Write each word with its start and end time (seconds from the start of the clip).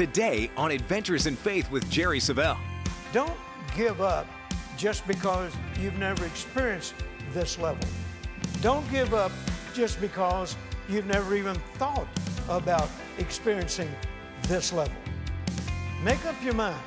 today 0.00 0.50
on 0.56 0.70
Adventures 0.70 1.26
in 1.26 1.36
Faith 1.36 1.70
with 1.70 1.86
Jerry 1.90 2.20
Savelle. 2.20 2.56
Don't 3.12 3.36
give 3.76 4.00
up 4.00 4.26
just 4.78 5.06
because 5.06 5.52
you've 5.78 5.98
never 5.98 6.24
experienced 6.24 6.94
this 7.34 7.58
level. 7.58 7.86
Don't 8.62 8.90
give 8.90 9.12
up 9.12 9.30
just 9.74 10.00
because 10.00 10.56
you've 10.88 11.04
never 11.04 11.36
even 11.36 11.54
thought 11.74 12.08
about 12.48 12.88
experiencing 13.18 13.90
this 14.44 14.72
level. 14.72 14.94
Make 16.02 16.24
up 16.24 16.42
your 16.42 16.54
mind 16.54 16.80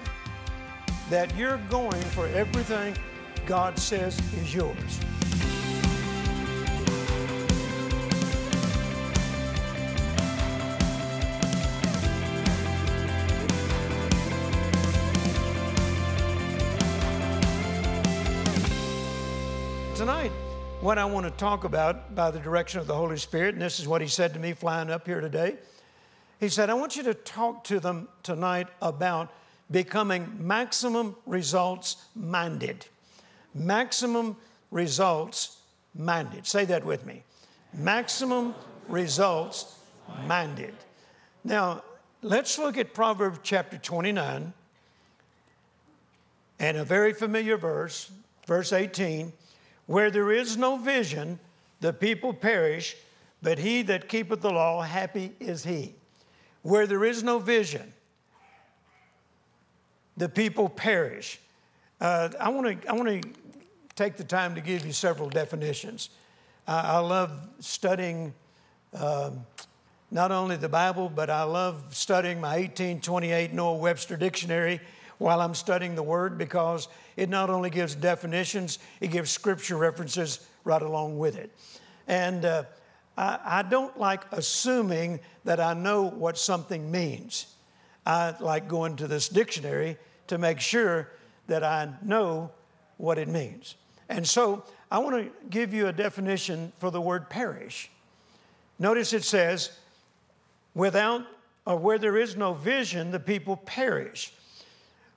that 1.12 1.38
you're 1.38 1.62
going 1.70 2.02
for 2.16 2.26
everything 2.30 2.98
God 3.46 3.78
says 3.78 4.20
is 4.42 4.56
yours. 4.56 5.00
What 20.84 20.98
I 20.98 21.06
want 21.06 21.26
to 21.26 21.32
talk 21.32 21.64
about 21.64 22.14
by 22.14 22.30
the 22.30 22.40
direction 22.40 22.82
of 22.82 22.88
the 22.88 22.94
Holy 22.94 23.16
Spirit, 23.16 23.56
and 23.56 23.62
this 23.62 23.80
is 23.80 23.88
what 23.88 24.02
He 24.02 24.08
said 24.10 24.34
to 24.34 24.40
me 24.40 24.52
flying 24.52 24.90
up 24.90 25.08
here 25.08 25.22
today. 25.22 25.56
He 26.42 26.50
said, 26.50 26.70
I 26.70 26.74
want 26.74 26.98
you 26.98 27.04
to 27.04 27.14
talk 27.14 27.64
to 27.66 27.80
them 27.80 28.10
tonight 28.22 28.68
about 28.82 29.32
becoming 29.72 30.28
maximum 30.38 31.16
results 31.26 32.08
minded. 32.18 32.86
Maximum 33.56 34.36
results 34.72 35.60
minded. 35.96 36.46
Say 36.46 36.66
that 36.66 36.84
with 36.84 37.06
me. 37.06 37.24
Maximum 37.74 38.54
results 38.90 39.80
minded. 40.28 40.74
Now, 41.46 41.82
let's 42.22 42.60
look 42.60 42.78
at 42.78 42.94
Proverbs 42.94 43.40
chapter 43.42 43.78
29 43.78 44.52
and 46.60 46.78
a 46.78 46.84
very 46.84 47.14
familiar 47.14 47.56
verse, 47.56 48.12
verse 48.46 48.74
18. 48.74 49.32
Where 49.86 50.10
there 50.10 50.32
is 50.32 50.58
no 50.58 50.78
vision, 50.78 51.40
the 51.82 51.94
people 51.94 52.34
perish, 52.34 52.96
but 53.42 53.60
he 53.60 53.82
that 53.84 54.08
keepeth 54.08 54.42
the 54.42 54.52
law, 54.52 54.82
happy 54.82 55.34
is 55.40 55.64
he. 55.64 55.96
Where 56.62 56.88
there 56.88 57.04
is 57.04 57.24
no 57.24 57.40
vision, 57.40 57.94
the 60.16 60.30
people 60.30 60.70
perish. 60.70 61.40
Uh, 62.00 62.30
I 62.40 62.50
want 62.50 62.82
to 62.82 62.90
I 62.90 62.94
want 62.94 63.22
to 63.22 63.30
take 63.96 64.16
the 64.16 64.24
time 64.24 64.56
to 64.56 64.62
give 64.62 64.86
you 64.86 64.94
several 64.94 65.30
definitions. 65.30 66.10
Uh, 66.68 66.82
I 66.86 67.00
love 67.00 67.32
studying 67.60 68.34
um, 68.94 69.46
not 70.10 70.32
only 70.32 70.56
the 70.56 70.70
Bible, 70.70 71.10
but 71.10 71.30
I 71.30 71.44
love 71.44 71.84
studying 71.90 72.40
my 72.40 72.58
1828 72.60 73.52
Noah 73.52 73.78
Webster 73.78 74.16
Dictionary 74.16 74.80
while 75.24 75.40
I'm 75.40 75.56
studying 75.56 75.96
the 75.96 76.04
Word 76.04 76.38
because 76.38 76.90
it 77.16 77.30
not 77.30 77.50
only 77.50 77.70
gives 77.70 77.96
definitions, 77.96 78.80
it 79.00 79.08
gives 79.08 79.32
scripture 79.32 79.78
references 79.78 80.46
right 80.66 80.82
along 80.82 81.18
with 81.18 81.38
it. 81.38 81.50
And 82.10 82.44
uh, 82.44 82.64
I, 83.18 83.40
I 83.42 83.62
don't 83.62 83.98
like 83.98 84.26
assuming 84.34 85.22
that 85.46 85.62
I 85.62 85.76
know 85.76 86.04
what 86.04 86.38
something 86.38 86.92
means. 86.92 87.56
I 88.06 88.36
like 88.42 88.68
going 88.68 88.98
to 88.98 89.08
this 89.08 89.30
dictionary 89.30 89.98
to 90.28 90.38
make 90.38 90.60
sure 90.60 91.10
that 91.48 91.64
I 91.64 91.94
know 92.02 92.52
what 92.98 93.18
it 93.18 93.30
means. 93.30 93.76
And 94.10 94.28
so 94.28 94.66
I 94.92 95.00
want 95.00 95.16
to 95.16 95.32
give 95.50 95.74
you 95.74 95.88
a 95.88 95.94
definition 95.94 96.74
for 96.80 96.92
the 96.92 97.00
word 97.00 97.30
perish. 97.30 97.90
Notice 98.78 99.14
it 99.14 99.24
says, 99.24 99.72
without 100.76 101.26
or 101.66 101.78
where 101.78 101.98
there 101.98 102.18
is 102.18 102.36
no 102.36 102.54
vision, 102.54 103.12
the 103.12 103.22
people 103.22 103.56
perish. 103.56 104.34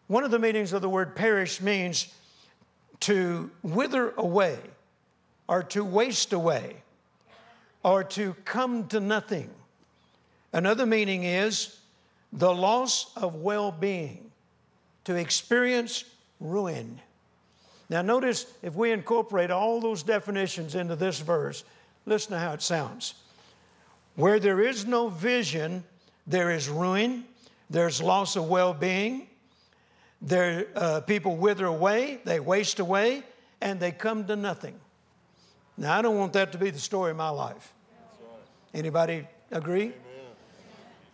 One 0.09 0.25
of 0.25 0.31
the 0.31 0.39
meanings 0.39 0.73
of 0.73 0.83
the 0.83 0.89
word 0.89 1.17
perish 1.17 1.61
means 1.61 2.15
to 3.01 3.51
wither 3.63 4.13
away 4.17 4.59
or 5.49 5.63
to 5.65 5.85
waste 5.85 6.33
away 6.33 6.77
or 7.83 8.05
to 8.05 8.35
come 8.45 8.87
to 8.89 9.01
nothing. 9.01 9.51
Another 10.53 10.87
meaning 10.87 11.25
is 11.25 11.79
the 12.33 12.53
loss 12.53 13.13
of 13.17 13.37
well 13.37 13.73
being, 13.73 14.31
to 15.05 15.15
experience 15.15 16.05
ruin. 16.41 17.01
Now, 17.89 18.03
notice 18.03 18.47
if 18.63 18.75
we 18.75 18.91
incorporate 18.91 19.51
all 19.51 19.81
those 19.81 20.03
definitions 20.03 20.75
into 20.75 20.97
this 20.97 21.21
verse, 21.21 21.65
listen 22.05 22.33
to 22.33 22.39
how 22.39 22.53
it 22.53 22.63
sounds. 22.63 23.15
Where 24.17 24.41
there 24.41 24.61
is 24.61 24.87
no 24.87 25.09
vision, 25.09 25.85
there 26.27 26.51
is 26.51 26.69
ruin, 26.69 27.25
there's 27.71 28.03
loss 28.03 28.37
of 28.37 28.49
well 28.49 28.75
being, 28.75 29.29
there, 30.23 30.67
uh, 30.75 31.01
people 31.01 31.37
wither 31.37 31.67
away, 31.67 32.21
they 32.25 32.41
waste 32.41 32.81
away, 32.81 33.23
and 33.61 33.79
they 33.81 33.93
come 33.93 34.27
to 34.27 34.37
nothing. 34.37 34.79
Now, 35.77 35.99
I 35.99 36.03
don't 36.03 36.19
want 36.19 36.33
that 36.33 36.53
to 36.53 36.59
be 36.59 36.71
the 36.71 36.79
story 36.79 37.11
of 37.11 37.17
my 37.17 37.29
life. 37.29 37.73
Anybody 38.73 39.27
agree? 39.51 39.93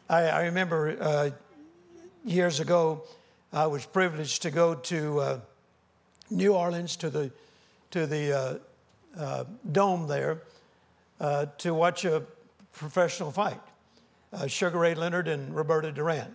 I, 0.08 0.22
I, 0.22 0.42
remember 0.44 0.96
uh, 1.00 1.30
years 2.24 2.60
ago, 2.60 3.02
I 3.52 3.66
was 3.66 3.86
privileged 3.86 4.42
to 4.42 4.50
go 4.50 4.74
to 4.74 5.20
uh, 5.20 5.40
New 6.30 6.54
Orleans 6.54 6.96
to 6.96 7.10
the 7.10 7.30
to 7.90 8.06
the 8.06 8.32
uh, 8.32 9.20
uh 9.20 9.44
dome 9.70 10.06
there 10.06 10.42
uh, 11.20 11.46
to 11.58 11.74
watch 11.74 12.04
a 12.04 12.22
professional 12.72 13.30
fight. 13.30 13.60
Uh, 14.32 14.46
Sugar 14.46 14.78
Ray 14.78 14.94
Leonard 14.94 15.28
and 15.28 15.54
Roberto 15.54 15.90
Duran 15.90 16.34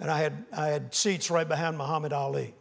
and 0.00 0.10
I 0.10 0.18
had, 0.18 0.44
I 0.56 0.68
had 0.68 0.94
seats 0.94 1.30
right 1.30 1.48
behind 1.48 1.76
Muhammad 1.76 2.12
Ali, 2.12 2.54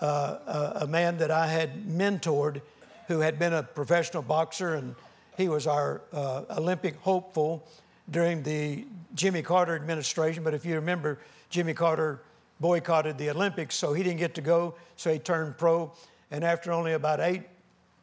uh, 0.00 0.04
a, 0.46 0.84
a, 0.84 0.86
man 0.86 1.18
that 1.18 1.30
I 1.30 1.46
had 1.46 1.86
mentored 1.86 2.60
who 3.08 3.20
had 3.20 3.38
been 3.38 3.52
a 3.52 3.62
professional 3.62 4.22
boxer, 4.22 4.74
and 4.74 4.94
he 5.36 5.48
was 5.48 5.66
our 5.66 6.02
uh, 6.12 6.44
Olympic 6.50 6.96
hopeful 6.96 7.66
during 8.10 8.42
the 8.42 8.86
Jimmy 9.14 9.42
Carter 9.42 9.74
administration. 9.74 10.44
But 10.44 10.54
if 10.54 10.64
you 10.64 10.74
remember, 10.74 11.18
Jimmy 11.48 11.74
Carter 11.74 12.22
boycotted 12.60 13.18
the 13.18 13.30
Olympics, 13.30 13.74
so 13.74 13.92
he 13.92 14.02
didn't 14.02 14.18
get 14.18 14.34
to 14.34 14.42
go, 14.42 14.74
so 14.96 15.12
he 15.12 15.18
turned 15.18 15.56
pro. 15.56 15.92
And 16.30 16.44
after 16.44 16.72
only 16.72 16.92
about 16.92 17.20
eight 17.20 17.42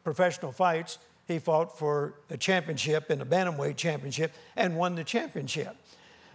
professional 0.04 0.52
fights, 0.52 0.98
he 1.26 1.38
fought 1.38 1.78
for 1.78 2.14
a 2.30 2.36
championship 2.36 3.10
in 3.10 3.18
the 3.18 3.26
bantamweight 3.26 3.76
championship 3.76 4.32
and 4.56 4.76
won 4.76 4.94
the 4.94 5.04
championship. 5.04 5.76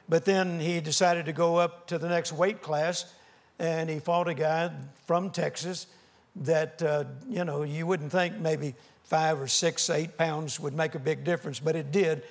But 0.09 0.25
then 0.25 0.59
he 0.59 0.81
decided 0.81 1.25
to 1.25 1.33
go 1.33 1.57
up 1.57 1.87
to 1.87 1.97
the 1.97 2.09
next 2.09 2.33
weight 2.33 2.61
class 2.61 3.13
and 3.59 3.89
he 3.89 3.99
fought 3.99 4.27
a 4.27 4.33
guy 4.33 4.71
from 5.05 5.29
Texas 5.29 5.87
that, 6.35 6.81
uh, 6.81 7.05
you 7.29 7.45
know, 7.45 7.63
you 7.63 7.85
wouldn't 7.85 8.11
think 8.11 8.37
maybe 8.39 8.75
five 9.03 9.39
or 9.39 9.47
six, 9.47 9.89
eight 9.89 10.17
pounds 10.17 10.59
would 10.59 10.73
make 10.73 10.95
a 10.95 10.99
big 10.99 11.23
difference, 11.23 11.59
but 11.59 11.75
it 11.75 11.91
did. 11.91 12.23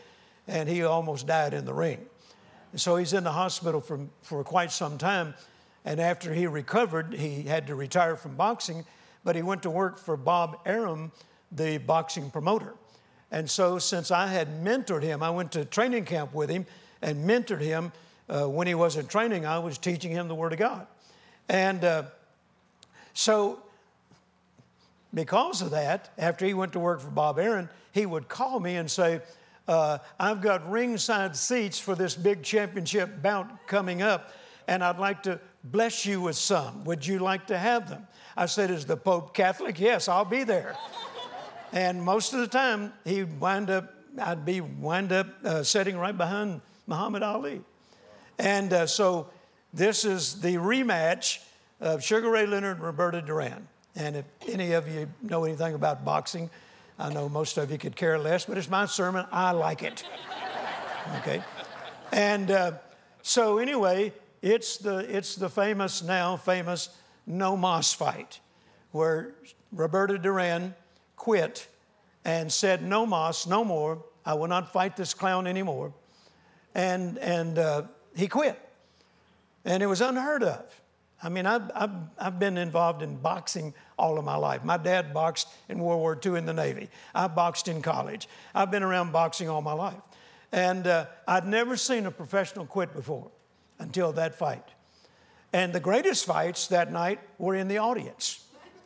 And 0.49 0.69
he 0.69 0.83
almost 0.83 1.27
died 1.27 1.55
in 1.55 1.65
the 1.65 1.73
ring. 1.73 2.05
So 2.75 2.97
he's 2.97 3.13
in 3.13 3.23
the 3.23 3.33
hospital 3.33 3.81
for, 3.81 4.01
for 4.23 4.43
quite 4.43 4.73
some 4.73 4.99
time. 4.99 5.35
And 5.85 6.01
after 6.01 6.33
he 6.33 6.47
recovered, 6.47 7.15
he 7.15 7.43
had 7.43 7.67
to 7.69 7.75
retire 7.75 8.17
from 8.17 8.35
boxing, 8.35 8.85
but 9.25 9.37
he 9.37 9.43
went 9.43 9.63
to 9.63 9.71
work 9.71 9.99
for 9.99 10.17
Bob 10.17 10.59
Arum, 10.65 11.13
the 11.51 11.79
boxing 11.79 12.31
promoter. 12.31 12.75
And 13.31 13.49
so, 13.49 13.79
since 13.79 14.11
I 14.11 14.27
had 14.27 14.63
mentored 14.63 15.03
him, 15.03 15.23
I 15.23 15.31
went 15.31 15.53
to 15.53 15.65
training 15.65 16.05
camp 16.05 16.35
with 16.35 16.51
him 16.51 16.67
and 17.03 17.29
mentored 17.29 17.61
him. 17.61 17.93
Uh, 18.29 18.49
when 18.49 18.67
he 18.67 18.75
was 18.75 18.97
in 18.97 19.07
training, 19.07 19.45
I 19.45 19.59
was 19.59 19.77
teaching 19.77 20.13
him 20.13 20.29
the 20.29 20.35
Word 20.35 20.53
of 20.53 20.59
God. 20.59 20.87
And 21.49 21.85
uh, 21.85 22.05
so, 23.13 23.63
because 25.13 25.61
of 25.61 25.73
that, 25.73 26.11
after 26.17 26.47
he 26.47 26.55
went 26.55 26.73
to 26.73 26.79
work 26.81 27.01
for 27.01 27.11
Bob 27.11 27.39
Arum, 27.39 27.69
he 27.93 28.07
would 28.07 28.29
call 28.29 28.59
me 28.61 28.77
and 28.77 28.91
say, 28.91 29.21
uh, 29.69 29.99
I've 30.19 30.41
got 30.41 30.69
ringside 30.71 31.37
seats 31.37 31.79
for 31.79 31.95
this 31.95 32.15
big 32.15 32.43
championship 32.43 33.23
bout 33.23 33.67
coming 33.67 34.03
up, 34.03 34.33
and 34.67 34.83
I'd 34.83 34.99
like 34.99 35.23
to 35.25 35.41
bless 35.65 36.07
you 36.07 36.21
with 36.21 36.37
some. 36.37 36.85
Would 36.85 37.07
you 37.07 37.19
like 37.19 37.47
to 37.49 37.59
have 37.59 37.89
them? 37.89 38.07
I 38.37 38.47
said, 38.47 38.71
Is 38.71 38.87
the 38.87 38.97
Pope 38.97 39.35
Catholic? 39.35 39.79
Yes, 39.79 40.09
I'll 40.09 40.25
be 40.25 40.45
there. 40.45 40.75
and 41.73 42.03
most 42.03 42.33
of 42.33 42.41
the 42.41 42.49
time, 42.49 42.93
he'd 43.05 43.39
wind 43.41 43.71
up, 43.71 43.95
I'd 44.21 44.45
be 44.45 44.61
wind 44.61 45.13
up 45.13 45.27
uh, 45.45 45.63
sitting 45.63 45.97
right 45.97 46.17
behind 46.17 46.61
Muhammad 46.87 47.23
Ali. 47.23 47.61
And 48.39 48.73
uh, 48.73 48.87
so 48.87 49.29
this 49.73 50.05
is 50.05 50.41
the 50.41 50.57
rematch 50.57 51.39
of 51.81 52.03
Sugar 52.03 52.31
Ray 52.31 52.47
Leonard 52.47 52.77
and 52.77 52.87
Roberto 52.87 53.21
Duran. 53.21 53.69
And 53.95 54.17
if 54.17 54.25
any 54.49 54.73
of 54.73 54.89
you 54.89 55.09
know 55.23 55.45
anything 55.45 55.75
about 55.75 56.05
boxing, 56.05 56.51
I 56.99 57.13
know 57.13 57.29
most 57.29 57.59
of 57.59 57.71
you 57.71 57.79
could 57.79 57.97
care 57.97 58.19
less, 58.19 58.47
but 58.47 58.57
it's 58.57 58.71
my 58.71 58.87
sermon. 58.87 59.27
I 59.31 59.53
like 59.53 59.83
it. 59.83 60.05
Okay? 61.19 61.43
And 62.13 62.49
uh, 62.53 62.73
so, 63.23 63.59
anyway, 63.59 64.13
it's 64.41 64.77
the, 64.77 64.99
it's 64.99 65.35
the 65.35 65.49
famous, 65.49 66.01
now 66.01 66.37
famous 66.37 66.91
no 67.27 67.57
mas 67.57 67.93
fight, 67.93 68.39
where 68.93 69.35
Roberto 69.73 70.17
Duran 70.17 70.77
quit 71.17 71.67
and 72.25 72.53
said, 72.53 72.83
No 72.83 73.05
mas, 73.05 73.49
no 73.49 73.65
more. 73.65 74.05
I 74.25 74.35
will 74.35 74.47
not 74.47 74.73
fight 74.73 74.97
this 74.97 75.13
clown 75.13 75.49
anymore 75.49 75.93
and, 76.75 77.19
and 77.19 77.59
uh, 77.59 77.83
he 78.15 78.29
quit. 78.29 78.59
And 79.65 79.83
it 79.83 79.87
was 79.87 80.01
unheard 80.01 80.43
of. 80.43 80.83
I 81.23 81.29
mean, 81.29 81.47
I've, 81.47 81.71
I've, 81.75 81.91
I've, 82.19 82.39
been 82.41 82.59
involved 82.59 83.01
in 83.01 83.17
boxing 83.17 83.75
all 83.97 84.19
of 84.19 84.25
my 84.25 84.35
life. 84.35 84.65
My 84.65 84.77
dad 84.77 85.15
boxed 85.15 85.47
in 85.69 85.79
World 85.79 86.01
War 86.01 86.19
II 86.25 86.37
in 86.37 86.47
the 86.47 86.53
Navy. 86.53 86.91
I 87.15 87.29
boxed 87.29 87.69
in 87.69 87.81
college. 87.81 88.29
I've 88.55 88.73
been 88.73 88.83
around 88.83 89.13
boxing 89.13 89.49
all 89.49 89.63
my 89.63 89.73
life. 89.73 90.01
And 90.51 90.87
uh, 90.87 91.07
I'd 91.29 91.47
never 91.47 91.77
seen 91.77 92.07
a 92.07 92.11
professional 92.11 92.67
quit 92.67 92.93
before 92.93 93.31
until 93.79 94.13
that 94.15 94.35
fight. 94.35 94.65
And 95.53 95.73
the 95.73 95.81
greatest 95.81 96.25
fights 96.25 96.67
that 96.69 96.91
night 96.91 97.21
were 97.39 97.55
in 97.55 97.69
the 97.69 97.79
audience. 97.79 98.45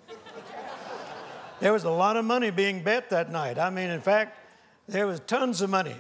there 1.61 1.73
was 1.73 1.85
a 1.85 1.91
lot 1.91 2.19
of 2.19 2.25
money 2.25 2.51
being 2.51 2.83
bet 2.83 3.09
that 3.11 3.33
night. 3.33 3.59
I 3.59 3.71
mean, 3.71 3.89
in 3.89 4.01
fact, 4.03 4.39
there 4.89 5.07
was 5.07 5.21
tons 5.21 5.63
of 5.63 5.71
money 5.71 5.97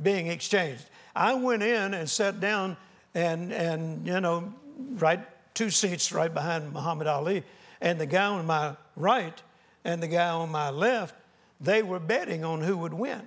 being 0.00 0.26
exchanged. 0.26 0.84
I 1.14 1.34
went 1.34 1.62
in 1.62 1.94
and 1.94 2.08
sat 2.08 2.40
down 2.40 2.76
and, 3.14 3.52
and 3.52 4.06
you 4.06 4.20
know, 4.20 4.52
right 4.94 5.20
two 5.54 5.70
seats 5.70 6.12
right 6.12 6.32
behind 6.32 6.72
Muhammad 6.72 7.06
Ali. 7.06 7.42
And 7.80 8.00
the 8.00 8.06
guy 8.06 8.26
on 8.26 8.46
my 8.46 8.76
right 8.96 9.40
and 9.84 10.02
the 10.02 10.08
guy 10.08 10.28
on 10.28 10.50
my 10.50 10.70
left, 10.70 11.14
they 11.60 11.82
were 11.82 11.98
betting 11.98 12.44
on 12.44 12.60
who 12.60 12.76
would 12.78 12.94
win. 12.94 13.22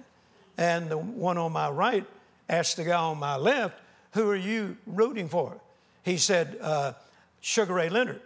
And 0.57 0.89
the 0.89 0.97
one 0.97 1.37
on 1.37 1.51
my 1.51 1.69
right 1.69 2.05
asked 2.49 2.77
the 2.77 2.83
guy 2.83 2.97
on 2.97 3.19
my 3.19 3.35
left, 3.35 3.79
Who 4.13 4.29
are 4.29 4.35
you 4.35 4.77
rooting 4.85 5.29
for? 5.29 5.59
He 6.03 6.17
said, 6.17 6.57
uh, 6.61 6.93
Sugar 7.41 7.73
Ray 7.73 7.89
Leonard. 7.89 8.21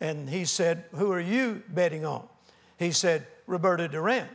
And 0.00 0.28
he 0.28 0.44
said, 0.44 0.84
Who 0.94 1.12
are 1.12 1.20
you 1.20 1.62
betting 1.68 2.04
on? 2.04 2.26
He 2.78 2.92
said, 2.92 3.26
Roberto 3.46 3.86
Duran. 3.86 4.28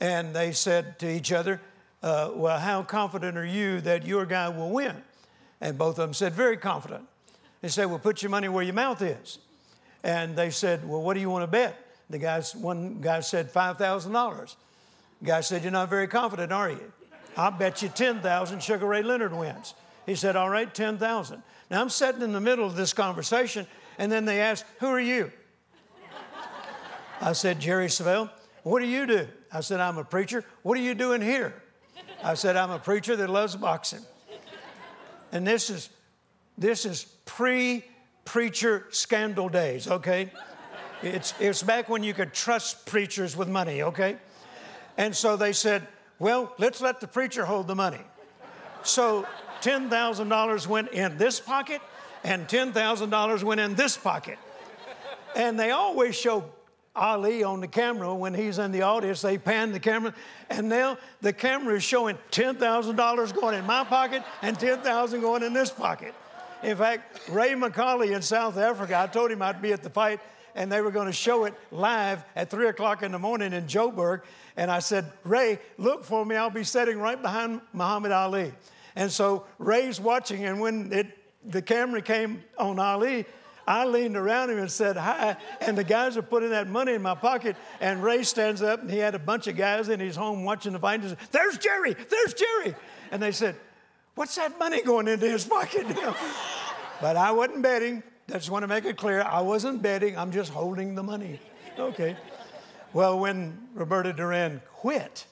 And 0.00 0.34
they 0.34 0.52
said 0.52 0.98
to 1.00 1.10
each 1.10 1.32
other, 1.32 1.60
uh, 2.02 2.30
Well, 2.34 2.58
how 2.58 2.82
confident 2.82 3.36
are 3.36 3.46
you 3.46 3.80
that 3.82 4.06
your 4.06 4.26
guy 4.26 4.48
will 4.48 4.70
win? 4.70 4.96
And 5.60 5.78
both 5.78 5.98
of 5.98 6.08
them 6.08 6.14
said, 6.14 6.32
Very 6.34 6.56
confident. 6.56 7.04
They 7.60 7.68
said, 7.68 7.86
Well, 7.86 7.98
put 7.98 8.22
your 8.22 8.30
money 8.30 8.48
where 8.48 8.64
your 8.64 8.74
mouth 8.74 9.00
is. 9.02 9.38
And 10.04 10.36
they 10.36 10.50
said, 10.50 10.86
Well, 10.86 11.02
what 11.02 11.14
do 11.14 11.20
you 11.20 11.30
want 11.30 11.44
to 11.44 11.46
bet? 11.46 11.78
The 12.10 12.18
guys, 12.18 12.54
one 12.54 13.00
guy 13.00 13.20
said 13.20 13.52
$5,000. 13.52 14.56
The 15.20 15.26
guy 15.26 15.40
said, 15.40 15.62
You're 15.62 15.72
not 15.72 15.88
very 15.88 16.08
confident, 16.08 16.52
are 16.52 16.70
you? 16.70 16.92
I'll 17.36 17.50
bet 17.50 17.80
you 17.82 17.88
10,000 17.88 18.62
Sugar 18.62 18.86
Ray 18.86 19.02
Leonard 19.02 19.32
wins. 19.32 19.74
He 20.04 20.14
said, 20.14 20.36
All 20.36 20.50
right, 20.50 20.72
10,000. 20.72 21.42
Now 21.70 21.80
I'm 21.80 21.88
sitting 21.88 22.22
in 22.22 22.32
the 22.32 22.40
middle 22.40 22.66
of 22.66 22.76
this 22.76 22.92
conversation, 22.92 23.66
and 23.98 24.10
then 24.10 24.24
they 24.24 24.40
asked, 24.40 24.64
Who 24.80 24.88
are 24.88 25.00
you? 25.00 25.30
I 27.20 27.32
said, 27.32 27.60
Jerry 27.60 27.86
Savelle. 27.86 28.30
What 28.64 28.80
do 28.80 28.86
you 28.86 29.06
do? 29.06 29.28
I 29.52 29.60
said, 29.60 29.80
I'm 29.80 29.98
a 29.98 30.04
preacher. 30.04 30.44
What 30.62 30.76
are 30.76 30.82
you 30.82 30.94
doing 30.94 31.22
here? 31.22 31.54
I 32.22 32.34
said, 32.34 32.56
I'm 32.56 32.70
a 32.70 32.78
preacher 32.78 33.16
that 33.16 33.28
loves 33.28 33.56
boxing. 33.56 34.02
And 35.32 35.46
this 35.46 35.70
is 35.70 35.90
this 36.58 36.84
is 36.84 37.04
pre 37.24 37.84
preacher 38.24 38.86
scandal 38.90 39.48
days, 39.48 39.88
okay? 39.88 40.30
It's, 41.02 41.34
it's 41.40 41.62
back 41.62 41.88
when 41.88 42.04
you 42.04 42.14
could 42.14 42.32
trust 42.32 42.86
preachers 42.86 43.36
with 43.36 43.48
money, 43.48 43.82
okay? 43.82 44.16
And 44.96 45.16
so 45.16 45.36
they 45.36 45.52
said, 45.52 45.88
well, 46.18 46.54
let's 46.58 46.80
let 46.80 47.00
the 47.00 47.08
preacher 47.08 47.44
hold 47.44 47.66
the 47.66 47.74
money. 47.74 48.00
So 48.84 49.26
$10,000 49.62 50.66
went 50.66 50.92
in 50.92 51.18
this 51.18 51.40
pocket 51.40 51.80
and 52.22 52.46
$10,000 52.46 53.42
went 53.42 53.60
in 53.60 53.74
this 53.74 53.96
pocket. 53.96 54.38
And 55.34 55.58
they 55.58 55.72
always 55.72 56.14
show 56.14 56.44
Ali 56.94 57.42
on 57.42 57.60
the 57.60 57.68
camera 57.68 58.14
when 58.14 58.34
he's 58.34 58.58
in 58.58 58.70
the 58.70 58.82
audience. 58.82 59.22
They 59.22 59.38
pan 59.38 59.72
the 59.72 59.80
camera, 59.80 60.14
and 60.50 60.68
now 60.68 60.98
the 61.20 61.32
camera 61.32 61.76
is 61.76 61.82
showing 61.82 62.18
$10,000 62.30 63.34
going 63.40 63.58
in 63.58 63.64
my 63.64 63.84
pocket 63.84 64.22
and 64.42 64.58
10,000 64.58 65.20
going 65.20 65.42
in 65.42 65.52
this 65.52 65.70
pocket. 65.70 66.14
In 66.62 66.76
fact, 66.76 67.28
Ray 67.28 67.52
McCauley 67.52 68.14
in 68.14 68.22
South 68.22 68.56
Africa, 68.56 68.98
I 68.98 69.06
told 69.06 69.30
him 69.30 69.42
I'd 69.42 69.62
be 69.62 69.72
at 69.72 69.82
the 69.82 69.90
fight, 69.90 70.20
and 70.54 70.70
they 70.70 70.82
were 70.82 70.90
going 70.90 71.06
to 71.06 71.12
show 71.12 71.44
it 71.44 71.54
live 71.70 72.22
at 72.36 72.50
3 72.50 72.68
o'clock 72.68 73.02
in 73.02 73.12
the 73.12 73.18
morning 73.18 73.52
in 73.52 73.64
Joburg. 73.64 74.22
And 74.56 74.70
I 74.70 74.80
said, 74.80 75.10
Ray, 75.24 75.58
look 75.78 76.04
for 76.04 76.26
me. 76.26 76.36
I'll 76.36 76.50
be 76.50 76.62
sitting 76.62 76.98
right 76.98 77.20
behind 77.20 77.62
Muhammad 77.72 78.12
Ali. 78.12 78.52
And 78.94 79.10
so 79.10 79.46
Ray's 79.58 79.98
watching, 79.98 80.44
and 80.44 80.60
when 80.60 80.92
it, 80.92 81.06
the 81.44 81.62
camera 81.62 82.02
came 82.02 82.44
on 82.58 82.78
Ali, 82.78 83.24
I 83.66 83.84
leaned 83.84 84.16
around 84.16 84.50
him 84.50 84.58
and 84.58 84.70
said 84.70 84.96
hi, 84.96 85.36
and 85.60 85.78
the 85.78 85.84
guys 85.84 86.16
are 86.16 86.22
putting 86.22 86.50
that 86.50 86.68
money 86.68 86.94
in 86.94 87.02
my 87.02 87.14
pocket. 87.14 87.56
And 87.80 88.02
Ray 88.02 88.24
stands 88.24 88.62
up, 88.62 88.82
and 88.82 88.90
he 88.90 88.98
had 88.98 89.14
a 89.14 89.18
bunch 89.18 89.46
of 89.46 89.56
guys 89.56 89.88
in 89.88 90.00
his 90.00 90.16
home 90.16 90.44
watching 90.44 90.72
the 90.72 90.78
fight. 90.78 91.02
There's 91.30 91.58
Jerry, 91.58 91.94
there's 91.94 92.34
Jerry. 92.34 92.74
And 93.10 93.22
they 93.22 93.32
said, 93.32 93.56
What's 94.14 94.34
that 94.36 94.58
money 94.58 94.82
going 94.82 95.08
into 95.08 95.28
his 95.28 95.44
pocket? 95.44 95.86
But 97.00 97.16
I 97.16 97.32
wasn't 97.32 97.62
betting. 97.62 98.02
I 98.28 98.34
just 98.34 98.50
want 98.50 98.62
to 98.62 98.68
make 98.68 98.84
it 98.84 98.96
clear. 98.96 99.22
I 99.22 99.40
wasn't 99.40 99.82
betting. 99.82 100.16
I'm 100.16 100.30
just 100.30 100.52
holding 100.52 100.94
the 100.94 101.02
money. 101.02 101.40
Okay. 101.78 102.16
Well, 102.92 103.18
when 103.18 103.68
Roberto 103.74 104.12
Duran 104.12 104.60
quit, 104.74 105.26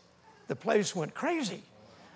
the 0.48 0.56
place 0.56 0.96
went 0.96 1.14
crazy. 1.14 1.62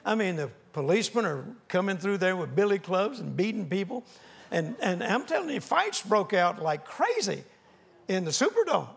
I 0.05 0.15
mean, 0.15 0.37
the 0.37 0.51
policemen 0.73 1.25
are 1.25 1.45
coming 1.69 1.99
through 1.99 2.19
there 2.19 2.35
with 2.35 2.57
billy 2.57 2.79
clubs 2.79 3.21
and 3.21 3.37
beating 3.37 3.69
people. 3.69 4.05
And, 4.51 4.77
and 4.81 5.03
I'm 5.03 5.25
telling 5.25 5.51
you, 5.51 5.61
fights 5.61 6.03
broke 6.03 6.33
out 6.33 6.63
like 6.63 6.85
crazy 6.85 7.45
in 8.09 8.25
the 8.25 8.31
Superdome. 8.31 8.89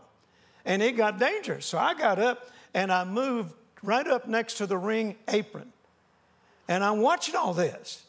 And 0.66 0.82
it 0.82 0.98
got 0.98 1.20
dangerous. 1.20 1.66
So 1.66 1.78
I 1.78 1.94
got 1.94 2.20
up 2.20 2.50
and 2.74 2.92
I 2.92 3.06
moved 3.06 3.54
right 3.82 4.06
up 4.06 4.28
next 4.28 4.56
to 4.56 4.68
the 4.68 4.78
ring 4.78 5.16
apron. 5.28 5.72
And 6.68 6.84
I'm 6.84 7.02
watching 7.02 7.36
all 7.36 7.54
this. 7.54 8.04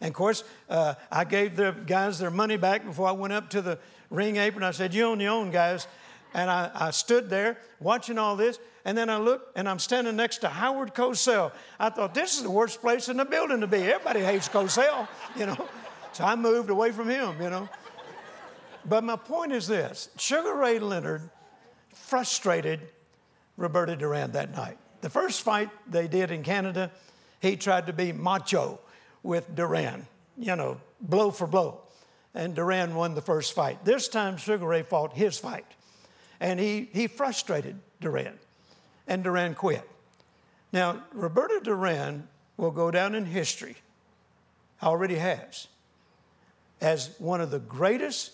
And 0.00 0.10
of 0.10 0.14
course, 0.14 0.44
uh, 0.68 0.94
I 1.10 1.24
gave 1.24 1.56
the 1.56 1.72
guys 1.86 2.18
their 2.18 2.30
money 2.30 2.56
back 2.56 2.84
before 2.84 3.08
I 3.08 3.12
went 3.12 3.32
up 3.32 3.50
to 3.50 3.62
the 3.62 3.78
ring 4.10 4.36
apron. 4.36 4.62
I 4.62 4.70
said, 4.70 4.94
You 4.94 5.04
own 5.04 5.20
your 5.20 5.32
own, 5.32 5.50
guys. 5.50 5.86
And 6.34 6.50
I, 6.50 6.70
I, 6.74 6.90
stood 6.90 7.30
there 7.30 7.58
watching 7.78 8.18
all 8.18 8.34
this. 8.34 8.58
And 8.84 8.98
then 8.98 9.08
I 9.08 9.18
looked 9.18 9.56
and 9.56 9.68
I'm 9.68 9.78
standing 9.78 10.16
next 10.16 10.38
to 10.38 10.48
Howard 10.48 10.94
Cosell. 10.94 11.52
I 11.78 11.90
thought, 11.90 12.14
This 12.14 12.36
is 12.36 12.42
the 12.42 12.50
worst 12.50 12.80
place 12.80 13.08
in 13.08 13.16
the 13.16 13.24
building 13.24 13.60
to 13.60 13.66
be. 13.66 13.78
Everybody 13.78 14.20
hates 14.20 14.48
Cosell, 14.48 15.08
you 15.36 15.46
know. 15.46 15.68
So 16.14 16.22
I 16.22 16.36
moved 16.36 16.70
away 16.70 16.92
from 16.92 17.08
him, 17.08 17.42
you 17.42 17.50
know. 17.50 17.68
But 18.86 19.02
my 19.02 19.16
point 19.16 19.52
is 19.52 19.66
this 19.66 20.08
Sugar 20.16 20.54
Ray 20.54 20.78
Leonard 20.78 21.28
frustrated 21.92 22.80
Roberto 23.56 23.96
Duran 23.96 24.30
that 24.32 24.54
night. 24.54 24.78
The 25.00 25.10
first 25.10 25.42
fight 25.42 25.70
they 25.90 26.06
did 26.06 26.30
in 26.30 26.44
Canada, 26.44 26.92
he 27.40 27.56
tried 27.56 27.86
to 27.86 27.92
be 27.92 28.12
macho 28.12 28.78
with 29.24 29.56
Duran, 29.56 30.06
you 30.38 30.54
know, 30.54 30.80
blow 31.00 31.32
for 31.32 31.48
blow. 31.48 31.80
And 32.32 32.54
Duran 32.54 32.94
won 32.94 33.14
the 33.14 33.20
first 33.20 33.52
fight. 33.52 33.84
This 33.84 34.06
time, 34.06 34.36
Sugar 34.36 34.66
Ray 34.66 34.82
fought 34.82 35.14
his 35.14 35.36
fight. 35.36 35.66
And 36.38 36.60
he, 36.60 36.88
he 36.92 37.08
frustrated 37.08 37.80
Duran. 38.00 38.38
And 39.08 39.24
Duran 39.24 39.54
quit. 39.54 39.88
Now, 40.72 41.02
Roberto 41.12 41.58
Duran 41.58 42.28
will 42.56 42.70
go 42.70 42.90
down 42.90 43.14
in 43.14 43.26
history, 43.26 43.76
already 44.82 45.16
has, 45.16 45.68
as 46.84 47.14
one 47.18 47.40
of 47.40 47.50
the 47.50 47.58
greatest 47.58 48.32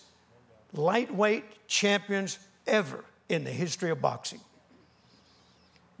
lightweight 0.73 1.45
champions 1.69 2.37
ever 2.67 3.05
in 3.29 3.45
the 3.45 3.49
history 3.49 3.89
of 3.89 4.01
boxing. 4.01 4.41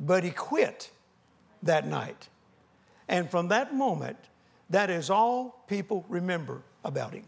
But 0.01 0.25
he 0.25 0.31
quit 0.31 0.91
that 1.63 1.87
night. 1.87 2.27
And 3.07 3.31
from 3.31 3.47
that 3.47 3.73
moment, 3.73 4.17
that 4.69 4.89
is 4.89 5.09
all 5.09 5.63
people 5.67 6.05
remember 6.09 6.61
about 6.83 7.13
him. 7.13 7.23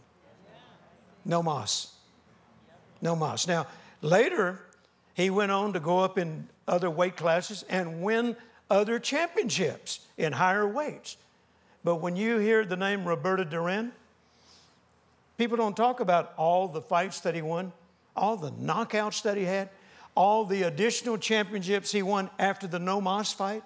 No 1.24 1.42
mas. 1.42 1.94
No 3.02 3.16
mas. 3.16 3.48
Now, 3.48 3.68
later, 4.02 4.60
he 5.14 5.30
went 5.30 5.54
on 5.54 5.72
to 5.72 5.80
go 5.80 6.00
up 6.00 6.18
in 6.18 6.50
other 6.68 6.90
weight 6.90 7.16
classes 7.16 7.64
and 7.70 8.02
win 8.02 8.36
other 8.70 9.00
championships 9.00 10.02
in 10.18 10.34
higher 10.34 10.68
weights. 10.68 11.16
But 11.82 11.96
when 11.96 12.18
you 12.18 12.40
hear 12.40 12.66
the 12.66 12.76
name 12.76 13.06
Roberto 13.06 13.46
Duran, 13.46 13.94
people 15.38 15.58
don't 15.58 15.76
talk 15.76 16.00
about 16.00 16.34
all 16.38 16.68
the 16.68 16.82
fights 16.82 17.22
that 17.22 17.36
he 17.36 17.42
won, 17.42 17.72
all 18.16 18.38
the 18.38 18.52
knockouts 18.52 19.24
that 19.24 19.38
he 19.38 19.44
had, 19.44 19.70
all 20.16 20.46
the 20.46 20.64
additional 20.64 21.18
championships 21.18 21.92
he 21.92 22.04
won 22.04 22.30
after 22.38 22.68
the 22.68 22.80
No 22.80 23.02
Mas 23.02 23.34
fight. 23.34 23.64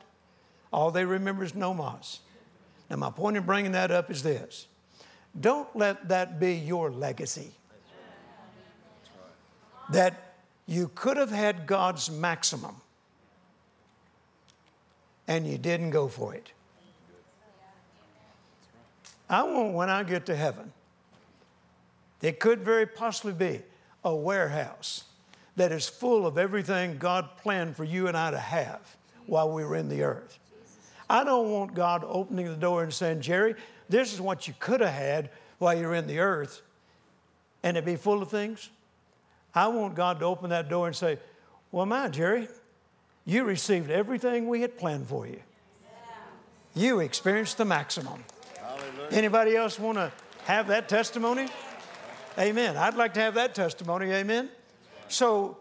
All 0.72 0.92
they 0.92 1.06
remember 1.06 1.44
is 1.44 1.56
no 1.56 1.74
mas. 1.74 2.20
Now, 2.90 2.98
my 2.98 3.10
point 3.10 3.38
in 3.38 3.44
bringing 3.44 3.72
that 3.74 3.92
up 3.92 4.12
is 4.12 4.24
this 4.24 4.68
don't 5.40 5.74
let 5.76 6.10
that 6.10 6.40
be 6.40 6.56
your 6.56 6.92
legacy. 6.92 7.52
That 9.90 10.36
you 10.66 10.92
could 10.94 11.16
have 11.16 11.32
had 11.32 11.66
God's 11.66 12.12
maximum 12.12 12.76
and 15.28 15.48
you 15.48 15.58
didn't 15.58 15.92
go 15.92 16.08
for 16.08 16.36
it. 16.36 16.52
I 19.30 19.44
want 19.44 19.74
when 19.74 19.90
I 19.90 20.04
get 20.04 20.26
to 20.26 20.36
heaven, 20.36 20.74
it 22.22 22.40
could 22.40 22.62
very 22.62 22.86
possibly 22.86 23.34
be 23.34 23.62
a 24.04 24.16
warehouse 24.16 25.04
that 25.56 25.72
is 25.72 25.88
full 25.88 26.26
of 26.26 26.38
everything 26.38 26.98
God 26.98 27.38
planned 27.38 27.76
for 27.76 27.84
you 27.84 28.08
and 28.08 28.16
I 28.16 28.32
to 28.32 28.40
have 28.40 28.96
while 29.26 29.52
we 29.52 29.66
were 29.66 29.76
in 29.76 29.90
the 29.90 30.04
earth. 30.04 30.40
I 31.10 31.24
don't 31.24 31.52
want 31.52 31.74
God 31.74 32.04
opening 32.06 32.48
the 32.48 32.56
door 32.56 32.84
and 32.84 32.94
saying, 32.94 33.22
Jerry, 33.22 33.56
this 33.90 34.14
is 34.14 34.22
what 34.22 34.48
you 34.48 34.54
could 34.60 34.82
have 34.82 34.94
had, 34.94 35.30
while 35.58 35.78
you're 35.78 35.94
in 35.94 36.08
the 36.08 36.20
earth 36.20 36.62
and 37.64 37.78
it 37.78 37.86
be 37.86 37.96
full 37.96 38.22
of 38.22 38.30
things? 38.30 38.70
I 39.54 39.68
want 39.68 39.96
God 39.96 40.20
to 40.20 40.26
open 40.26 40.52
that 40.52 40.70
door 40.70 40.88
and 40.88 40.96
say, 40.96 41.18
Well, 41.72 41.86
my 41.86 42.10
Jerry, 42.10 42.48
you 43.26 43.44
received 43.44 43.90
everything 43.90 44.48
we 44.48 44.62
had 44.62 44.78
planned 44.78 45.08
for 45.08 45.26
you. 45.26 45.40
You 46.76 47.00
experienced 47.00 47.58
the 47.58 47.66
maximum. 47.66 48.24
Hallelujah. 48.56 49.08
Anybody 49.12 49.56
else 49.56 49.80
want 49.80 49.98
to 49.98 50.12
have 50.46 50.68
that 50.68 50.88
testimony? 50.88 51.48
Amen. 52.38 52.78
I'd 52.78 52.96
like 52.96 53.14
to 53.16 53.20
have 53.20 53.36
that 53.36 53.56
testimony. 53.56 54.12
Amen. 54.12 54.50
So 55.08 55.58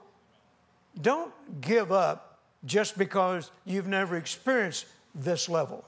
don't 1.00 1.32
give 1.60 1.90
up 1.92 2.38
just 2.64 2.98
because 2.98 3.50
you've 3.64 3.86
never 3.86 4.16
experienced 4.16 4.86
this 5.14 5.48
level. 5.48 5.84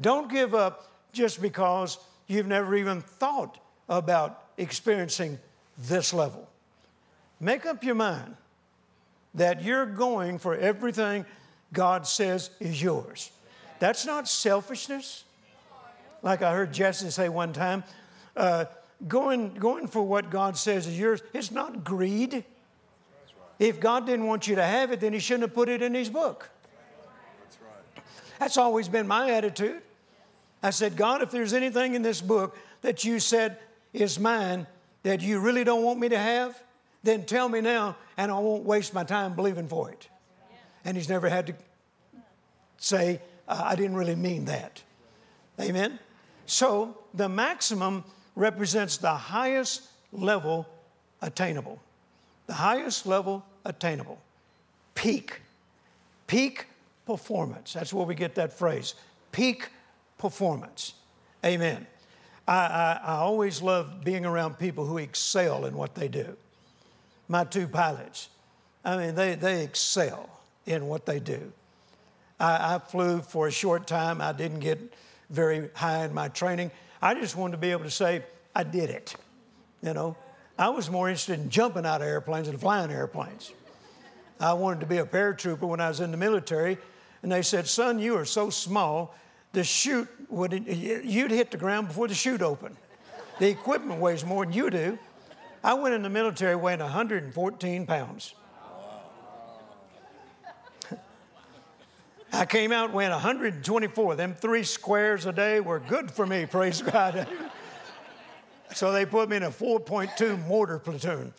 Don't 0.00 0.30
give 0.30 0.54
up 0.54 0.90
just 1.12 1.40
because 1.40 1.98
you've 2.26 2.46
never 2.46 2.74
even 2.74 3.00
thought 3.00 3.58
about 3.88 4.42
experiencing 4.58 5.38
this 5.78 6.12
level. 6.12 6.48
Make 7.38 7.66
up 7.66 7.84
your 7.84 7.94
mind 7.94 8.36
that 9.34 9.62
you're 9.62 9.86
going 9.86 10.38
for 10.38 10.56
everything 10.56 11.24
God 11.72 12.06
says 12.06 12.50
is 12.58 12.82
yours. 12.82 13.30
That's 13.78 14.06
not 14.06 14.26
selfishness. 14.28 15.24
Like 16.22 16.42
I 16.42 16.54
heard 16.54 16.72
Jesse 16.72 17.10
say 17.10 17.28
one 17.28 17.52
time, 17.52 17.84
uh, 18.36 18.64
going, 19.06 19.54
going 19.54 19.86
for 19.86 20.02
what 20.02 20.30
God 20.30 20.56
says 20.56 20.86
is 20.86 20.98
yours, 20.98 21.22
it's 21.32 21.50
not 21.50 21.84
greed. 21.84 22.44
If 23.58 23.80
God 23.80 24.06
didn't 24.06 24.26
want 24.26 24.46
you 24.46 24.56
to 24.56 24.62
have 24.62 24.92
it, 24.92 25.00
then 25.00 25.12
He 25.12 25.18
shouldn't 25.18 25.42
have 25.42 25.54
put 25.54 25.68
it 25.68 25.82
in 25.82 25.94
His 25.94 26.10
book. 26.10 26.50
That's, 27.42 27.58
right. 27.62 28.04
That's 28.38 28.56
always 28.56 28.88
been 28.88 29.06
my 29.06 29.30
attitude. 29.30 29.82
I 30.62 30.70
said, 30.70 30.96
God, 30.96 31.22
if 31.22 31.30
there's 31.30 31.52
anything 31.52 31.94
in 31.94 32.02
this 32.02 32.20
book 32.20 32.56
that 32.82 33.04
you 33.04 33.20
said 33.20 33.58
is 33.92 34.18
mine 34.18 34.66
that 35.02 35.20
you 35.20 35.38
really 35.38 35.64
don't 35.64 35.82
want 35.82 36.00
me 36.00 36.08
to 36.08 36.18
have, 36.18 36.60
then 37.02 37.24
tell 37.24 37.48
me 37.48 37.60
now, 37.60 37.96
and 38.16 38.30
I 38.32 38.38
won't 38.38 38.64
waste 38.64 38.92
my 38.92 39.04
time 39.04 39.34
believing 39.34 39.68
for 39.68 39.90
it. 39.90 40.08
And 40.84 40.96
He's 40.96 41.08
never 41.08 41.28
had 41.28 41.46
to 41.48 41.54
say, 42.78 43.20
uh, 43.48 43.62
I 43.64 43.76
didn't 43.76 43.96
really 43.96 44.16
mean 44.16 44.46
that. 44.46 44.82
Amen? 45.60 45.98
So 46.46 46.98
the 47.14 47.28
maximum 47.28 48.04
represents 48.36 48.98
the 48.98 49.14
highest 49.14 49.82
level 50.12 50.66
attainable. 51.22 51.80
The 52.46 52.54
highest 52.54 53.06
level 53.06 53.44
attainable. 53.64 54.20
Peak. 54.94 55.40
Peak 56.26 56.66
performance. 57.06 57.72
That's 57.72 57.92
where 57.92 58.06
we 58.06 58.14
get 58.14 58.34
that 58.36 58.52
phrase. 58.52 58.94
Peak 59.32 59.70
performance. 60.18 60.94
Amen. 61.44 61.86
I, 62.46 62.54
I, 62.54 63.00
I, 63.04 63.16
always 63.16 63.60
love 63.60 64.04
being 64.04 64.24
around 64.24 64.58
people 64.58 64.86
who 64.86 64.98
excel 64.98 65.64
in 65.64 65.76
what 65.76 65.94
they 65.94 66.06
do. 66.06 66.36
My 67.28 67.42
two 67.42 67.66
pilots, 67.66 68.28
I 68.84 68.96
mean, 68.96 69.14
they, 69.16 69.34
they 69.34 69.64
excel 69.64 70.30
in 70.64 70.86
what 70.86 71.06
they 71.06 71.18
do. 71.18 71.52
I, 72.38 72.76
I 72.76 72.78
flew 72.78 73.20
for 73.20 73.48
a 73.48 73.50
short 73.50 73.86
time. 73.86 74.20
I 74.20 74.32
didn't 74.32 74.60
get 74.60 74.78
very 75.30 75.70
high 75.74 76.04
in 76.04 76.14
my 76.14 76.28
training. 76.28 76.70
I 77.06 77.14
just 77.14 77.36
wanted 77.36 77.52
to 77.52 77.58
be 77.58 77.70
able 77.70 77.84
to 77.84 77.90
say, 77.90 78.24
I 78.52 78.64
did 78.64 78.90
it. 78.90 79.14
You 79.80 79.94
know, 79.94 80.16
I 80.58 80.70
was 80.70 80.90
more 80.90 81.08
interested 81.08 81.38
in 81.38 81.50
jumping 81.50 81.86
out 81.86 82.00
of 82.00 82.08
airplanes 82.08 82.48
than 82.48 82.58
flying 82.58 82.90
airplanes. 82.90 83.52
I 84.40 84.54
wanted 84.54 84.80
to 84.80 84.86
be 84.86 84.98
a 84.98 85.04
paratrooper 85.04 85.68
when 85.68 85.80
I 85.80 85.86
was 85.86 86.00
in 86.00 86.10
the 86.10 86.16
military, 86.16 86.78
and 87.22 87.30
they 87.30 87.42
said, 87.42 87.68
Son, 87.68 88.00
you 88.00 88.16
are 88.16 88.24
so 88.24 88.50
small, 88.50 89.14
the 89.52 89.62
chute 89.62 90.08
would, 90.30 90.52
you'd 90.52 91.30
hit 91.30 91.52
the 91.52 91.56
ground 91.56 91.86
before 91.86 92.08
the 92.08 92.14
chute 92.14 92.42
opened. 92.42 92.76
The 93.38 93.50
equipment 93.50 94.00
weighs 94.00 94.24
more 94.24 94.44
than 94.44 94.52
you 94.52 94.68
do. 94.68 94.98
I 95.62 95.74
went 95.74 95.94
in 95.94 96.02
the 96.02 96.10
military 96.10 96.56
weighing 96.56 96.80
114 96.80 97.86
pounds. 97.86 98.34
I 102.36 102.44
came 102.44 102.70
out 102.70 102.92
weighing 102.92 103.12
124. 103.12 104.14
Them 104.14 104.34
three 104.34 104.62
squares 104.62 105.24
a 105.24 105.32
day 105.32 105.58
were 105.58 105.80
good 105.80 106.10
for 106.10 106.26
me, 106.26 106.44
praise 106.44 106.82
God. 106.82 107.26
so 108.74 108.92
they 108.92 109.06
put 109.06 109.30
me 109.30 109.38
in 109.38 109.42
a 109.44 109.50
4.2 109.50 110.46
mortar 110.46 110.78
platoon. 110.78 111.32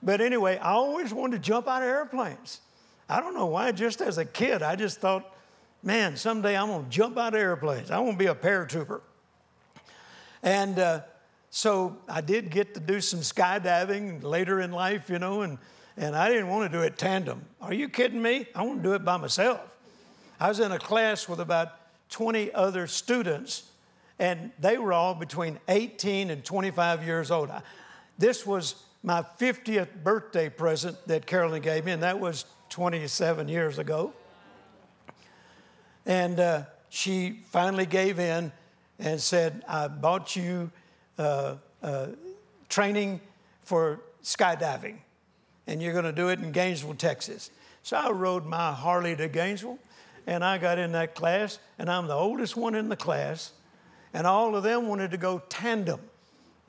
But 0.00 0.20
anyway, 0.20 0.58
I 0.58 0.70
always 0.74 1.12
wanted 1.12 1.38
to 1.38 1.42
jump 1.42 1.66
out 1.66 1.82
of 1.82 1.88
airplanes. 1.88 2.60
I 3.08 3.18
don't 3.18 3.34
know 3.34 3.46
why, 3.46 3.72
just 3.72 4.00
as 4.00 4.18
a 4.18 4.24
kid, 4.24 4.62
I 4.62 4.76
just 4.76 5.00
thought, 5.00 5.34
man, 5.82 6.16
someday 6.16 6.56
I'm 6.56 6.68
going 6.68 6.84
to 6.84 6.90
jump 6.90 7.18
out 7.18 7.34
of 7.34 7.40
airplanes. 7.40 7.90
I 7.90 7.98
want 7.98 8.12
to 8.12 8.18
be 8.18 8.26
a 8.26 8.34
paratrooper. 8.34 9.00
And 10.44 10.78
uh, 10.78 11.00
so 11.50 11.96
I 12.08 12.20
did 12.20 12.50
get 12.50 12.74
to 12.74 12.80
do 12.80 13.00
some 13.00 13.20
skydiving 13.20 14.22
later 14.22 14.60
in 14.60 14.70
life, 14.70 15.10
you 15.10 15.18
know, 15.18 15.42
and, 15.42 15.58
and 15.96 16.14
I 16.14 16.28
didn't 16.28 16.46
want 16.46 16.70
to 16.70 16.78
do 16.78 16.84
it 16.84 16.96
tandem. 16.96 17.44
Are 17.60 17.74
you 17.74 17.88
kidding 17.88 18.22
me? 18.22 18.46
I 18.54 18.62
want 18.62 18.84
to 18.84 18.88
do 18.88 18.94
it 18.94 19.04
by 19.04 19.16
myself. 19.16 19.73
I 20.44 20.48
was 20.48 20.60
in 20.60 20.72
a 20.72 20.78
class 20.78 21.26
with 21.26 21.40
about 21.40 21.72
20 22.10 22.52
other 22.52 22.86
students, 22.86 23.62
and 24.18 24.50
they 24.58 24.76
were 24.76 24.92
all 24.92 25.14
between 25.14 25.58
18 25.68 26.28
and 26.28 26.44
25 26.44 27.02
years 27.02 27.30
old. 27.30 27.50
This 28.18 28.44
was 28.44 28.74
my 29.02 29.22
50th 29.22 29.88
birthday 30.02 30.50
present 30.50 30.98
that 31.08 31.24
Carolyn 31.24 31.62
gave 31.62 31.86
me, 31.86 31.92
and 31.92 32.02
that 32.02 32.20
was 32.20 32.44
27 32.68 33.48
years 33.48 33.78
ago. 33.78 34.12
And 36.04 36.38
uh, 36.38 36.64
she 36.90 37.40
finally 37.46 37.86
gave 37.86 38.18
in 38.18 38.52
and 38.98 39.18
said, 39.18 39.64
I 39.66 39.88
bought 39.88 40.36
you 40.36 40.70
uh, 41.16 41.54
uh, 41.82 42.08
training 42.68 43.22
for 43.62 43.98
skydiving, 44.22 44.96
and 45.66 45.82
you're 45.82 45.94
going 45.94 46.04
to 46.04 46.12
do 46.12 46.28
it 46.28 46.38
in 46.38 46.52
Gainesville, 46.52 46.96
Texas. 46.96 47.50
So 47.82 47.96
I 47.96 48.10
rode 48.10 48.44
my 48.44 48.72
Harley 48.72 49.16
to 49.16 49.26
Gainesville 49.26 49.78
and 50.26 50.44
I 50.44 50.58
got 50.58 50.78
in 50.78 50.92
that 50.92 51.14
class, 51.14 51.58
and 51.78 51.90
I'm 51.90 52.06
the 52.06 52.14
oldest 52.14 52.56
one 52.56 52.74
in 52.74 52.88
the 52.88 52.96
class, 52.96 53.52
and 54.12 54.26
all 54.26 54.56
of 54.56 54.62
them 54.62 54.88
wanted 54.88 55.10
to 55.10 55.16
go 55.16 55.42
tandem, 55.48 56.00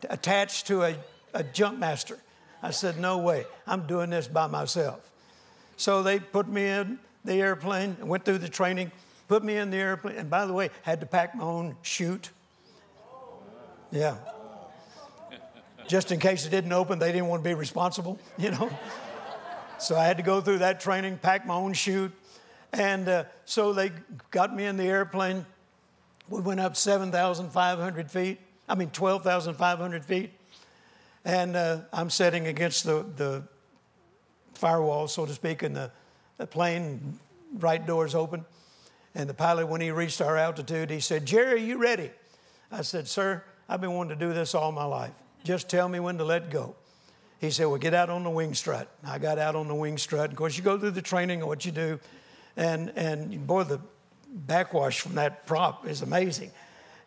attached 0.10 0.68
to 0.68 0.84
a, 0.84 0.96
a 1.34 1.44
jump 1.44 1.80
master. 1.80 2.20
I 2.62 2.72
said, 2.72 3.00
No 3.00 3.20
way, 3.20 3.46
I'm 3.68 3.88
doing 3.88 4.10
this 4.10 4.28
by 4.28 4.48
myself. 4.48 5.12
So 5.78 6.04
they 6.04 6.20
put 6.20 6.48
me 6.48 6.66
in 6.66 7.00
the 7.24 7.34
airplane, 7.34 7.98
went 8.02 8.26
through 8.26 8.40
the 8.40 8.50
training, 8.50 8.92
put 9.28 9.44
me 9.44 9.58
in 9.58 9.72
the 9.72 9.78
airplane, 9.78 10.16
and 10.16 10.30
by 10.30 10.46
the 10.46 10.54
way, 10.54 10.70
had 10.84 11.00
to 11.02 11.06
pack 11.06 11.36
my 11.36 11.44
own 11.44 11.76
chute. 11.82 12.30
Yeah. 13.92 14.16
Just 15.88 16.12
in 16.12 16.20
case 16.20 16.46
it 16.46 16.50
didn't 16.50 16.74
open, 16.74 16.98
they 17.00 17.12
didn't 17.12 17.28
want 17.28 17.44
to 17.44 17.50
be 17.50 17.54
responsible, 17.54 18.20
you 18.38 18.52
know. 18.52 18.70
So 19.78 19.96
I 19.96 20.06
had 20.06 20.18
to 20.18 20.24
go 20.24 20.42
through 20.42 20.60
that 20.60 20.80
training, 20.80 21.20
pack 21.22 21.46
my 21.46 21.54
own 21.54 21.74
chute, 21.74 22.12
and 22.76 23.08
uh, 23.08 23.24
so 23.46 23.74
they 23.74 23.92
got 24.32 24.56
me 24.56 24.66
in 24.66 24.78
the 24.78 24.84
airplane. 24.84 25.46
We 26.30 26.42
went 26.42 26.60
up 26.60 26.76
7,500 26.76 28.12
feet, 28.12 28.40
I 28.68 28.76
mean 28.76 28.90
12,500 28.90 30.06
feet. 30.06 30.32
And 31.24 31.56
uh, 31.56 31.80
I'm 31.92 32.10
sitting 32.10 32.48
against 32.48 32.84
the, 32.84 33.06
the 33.16 33.44
firewall, 34.54 35.08
so 35.08 35.26
to 35.26 35.34
speak, 35.34 35.64
and 35.64 35.76
the, 35.76 35.92
the 36.38 36.46
plane 36.46 37.18
right 37.58 37.84
doors 37.84 38.14
open. 38.14 38.46
And 39.16 39.30
the 39.30 39.34
pilot, 39.34 39.68
when 39.68 39.82
he 39.82 39.92
reached 39.92 40.22
our 40.22 40.38
altitude, 40.38 40.90
he 40.90 41.00
said, 41.00 41.26
Jerry, 41.26 41.54
are 41.54 41.56
you 41.56 41.78
ready? 41.78 42.12
I 42.72 42.82
said, 42.82 43.08
Sir, 43.08 43.44
I've 43.70 43.82
been 43.82 43.94
wanting 43.94 44.20
to 44.20 44.26
do 44.26 44.34
this 44.34 44.54
all 44.54 44.72
my 44.72 44.84
life. 44.84 45.14
Just 45.44 45.70
tell 45.70 45.88
me 45.88 46.00
when 46.00 46.18
to 46.18 46.26
let 46.26 46.52
go. 46.52 46.76
He 47.40 47.50
said, 47.50 47.66
Well, 47.66 47.78
get 47.78 47.94
out 47.94 48.10
on 48.10 48.24
the 48.24 48.30
wing 48.30 48.54
strut. 48.54 48.90
I 49.04 49.18
got 49.18 49.40
out 49.40 49.56
on 49.56 49.68
the 49.68 49.76
wing 49.76 49.98
strut. 49.98 50.32
Of 50.32 50.36
course, 50.36 50.58
you 50.58 50.64
go 50.64 50.78
through 50.78 50.92
the 50.92 51.02
training 51.02 51.42
of 51.42 51.48
what 51.48 51.66
you 51.66 51.72
do. 51.72 52.00
And, 52.58 52.92
and 52.96 53.46
boy, 53.46 53.64
the 53.64 53.80
backwash 54.30 55.00
from 55.00 55.16
that 55.16 55.46
prop 55.46 55.88
is 55.88 56.02
amazing. 56.02 56.52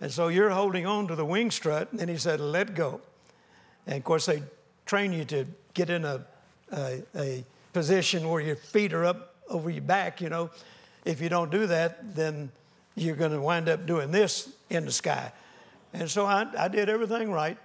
And 0.00 0.12
so 0.12 0.28
you're 0.28 0.50
holding 0.50 0.87
on 0.87 1.09
to 1.09 1.14
the 1.14 1.25
wing 1.25 1.50
strut, 1.50 1.90
and 1.90 2.00
then 2.00 2.09
he 2.09 2.17
said, 2.17 2.40
let 2.40 2.75
go. 2.75 3.00
And 3.87 3.97
of 3.97 4.05
course, 4.05 4.26
they 4.26 4.43
train 4.87 5.12
you 5.12 5.25
to 5.26 5.47
get 5.75 5.90
in 5.90 6.05
a, 6.05 6.25
a, 6.73 7.02
a 7.17 7.45
position 7.73 8.28
where 8.28 8.40
your 8.40 8.57
feet 8.57 8.93
are 8.93 9.05
up 9.05 9.35
over 9.49 9.71
your 9.71 9.83
back, 9.83 10.21
you 10.21 10.28
know. 10.28 10.50
If 11.05 11.21
you 11.21 11.28
don't 11.28 11.50
do 11.50 11.67
that, 11.67 12.14
then 12.14 12.50
you're 12.95 13.17
going 13.17 13.33
to 13.33 13.40
wind 13.40 13.69
up 13.69 13.87
doing 13.87 14.11
this 14.11 14.50
in 14.71 14.85
the 14.85 14.93
sky. 14.93 15.33
And 15.93 16.11
so 16.11 16.26
I, 16.26 16.47
I 16.59 16.69
did 16.69 16.88
everything 16.88 17.33
right. 17.33 17.57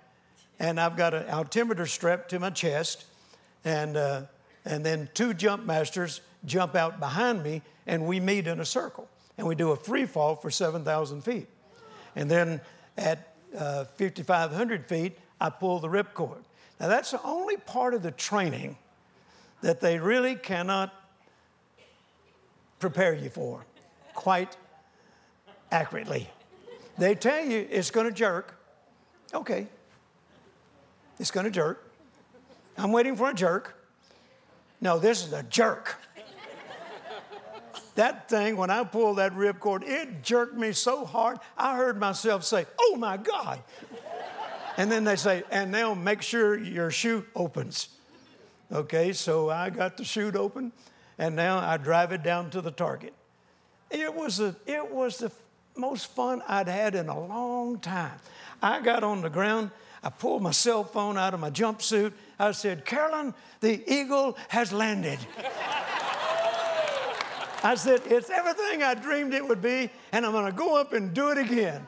And 0.59 0.79
I've 0.79 0.95
got 0.95 1.13
an 1.13 1.27
altimeter 1.29 1.85
strapped 1.85 2.29
to 2.29 2.39
my 2.39 2.51
chest, 2.51 3.05
and, 3.65 3.97
uh, 3.97 4.21
and 4.65 4.85
then 4.85 5.09
two 5.13 5.33
jump 5.33 5.65
masters 5.65 6.21
jump 6.45 6.75
out 6.75 6.99
behind 6.99 7.43
me 7.43 7.61
and 7.87 8.05
we 8.05 8.19
meet 8.19 8.47
in 8.47 8.59
a 8.59 8.65
circle 8.65 9.07
and 9.37 9.47
we 9.47 9.55
do 9.55 9.71
a 9.71 9.75
free 9.75 10.05
fall 10.05 10.35
for 10.35 10.51
7,000 10.51 11.21
feet. 11.21 11.47
And 12.15 12.29
then 12.29 12.61
at 12.97 13.33
uh, 13.57 13.85
5,500 13.85 14.87
feet, 14.87 15.17
I 15.39 15.49
pull 15.49 15.79
the 15.79 15.87
ripcord. 15.87 16.43
Now, 16.79 16.87
that's 16.87 17.11
the 17.11 17.21
only 17.23 17.57
part 17.57 17.93
of 17.93 18.03
the 18.03 18.11
training 18.11 18.77
that 19.61 19.79
they 19.79 19.99
really 19.99 20.35
cannot 20.35 20.93
prepare 22.79 23.13
you 23.13 23.29
for 23.29 23.65
quite 24.13 24.57
accurately. 25.71 26.29
They 26.97 27.15
tell 27.15 27.43
you 27.43 27.67
it's 27.69 27.91
going 27.91 28.05
to 28.05 28.11
jerk. 28.11 28.59
Okay, 29.33 29.67
It's 31.19 31.31
going 31.31 31.45
to 31.45 31.51
jerk. 31.51 31.89
I'm 32.77 32.91
waiting 32.91 33.15
for 33.15 33.29
a 33.29 33.33
jerk. 33.33 33.75
No, 34.81 34.99
this 34.99 35.25
is 35.25 35.33
a 35.33 35.43
jerk. 35.43 35.97
That 37.95 38.29
thing, 38.29 38.57
when 38.57 38.69
I 38.69 38.83
pulled 38.83 39.17
that 39.17 39.33
ripcord, 39.33 39.83
it 39.83 40.23
jerked 40.23 40.55
me 40.55 40.71
so 40.71 41.05
hard, 41.05 41.37
I 41.57 41.75
heard 41.77 41.99
myself 41.99 42.43
say, 42.43 42.65
Oh 42.79 42.95
my 42.97 43.17
God. 43.17 43.61
and 44.77 44.91
then 44.91 45.03
they 45.03 45.15
say, 45.15 45.43
And 45.51 45.71
now 45.71 45.93
make 45.93 46.21
sure 46.21 46.57
your 46.57 46.91
chute 46.91 47.27
opens. 47.35 47.89
Okay, 48.71 49.13
so 49.13 49.49
I 49.49 49.69
got 49.69 49.97
the 49.97 50.03
chute 50.03 50.35
open, 50.35 50.71
and 51.19 51.35
now 51.35 51.59
I 51.59 51.77
drive 51.77 52.11
it 52.11 52.23
down 52.23 52.49
to 52.51 52.61
the 52.61 52.71
target. 52.71 53.13
It 53.91 54.13
was, 54.13 54.39
a, 54.39 54.55
it 54.65 54.91
was 54.91 55.19
the 55.19 55.31
most 55.75 56.07
fun 56.07 56.41
I'd 56.47 56.67
had 56.67 56.95
in 56.95 57.09
a 57.09 57.19
long 57.19 57.79
time. 57.79 58.17
I 58.61 58.81
got 58.81 59.03
on 59.03 59.21
the 59.21 59.29
ground, 59.29 59.69
I 60.03 60.09
pulled 60.09 60.41
my 60.41 60.51
cell 60.51 60.83
phone 60.83 61.17
out 61.17 61.33
of 61.33 61.39
my 61.39 61.49
jumpsuit. 61.49 62.11
I 62.37 62.51
said, 62.51 62.85
Carolyn, 62.85 63.33
the 63.61 63.81
eagle 63.91 64.37
has 64.49 64.73
landed. 64.73 65.19
I 67.63 67.75
said, 67.75 68.01
It's 68.05 68.29
everything 68.29 68.83
I 68.83 68.93
dreamed 68.93 69.33
it 69.33 69.47
would 69.47 69.61
be, 69.61 69.89
and 70.11 70.25
I'm 70.25 70.31
going 70.33 70.45
to 70.45 70.51
go 70.51 70.75
up 70.75 70.93
and 70.93 71.13
do 71.13 71.29
it 71.29 71.37
again. 71.37 71.85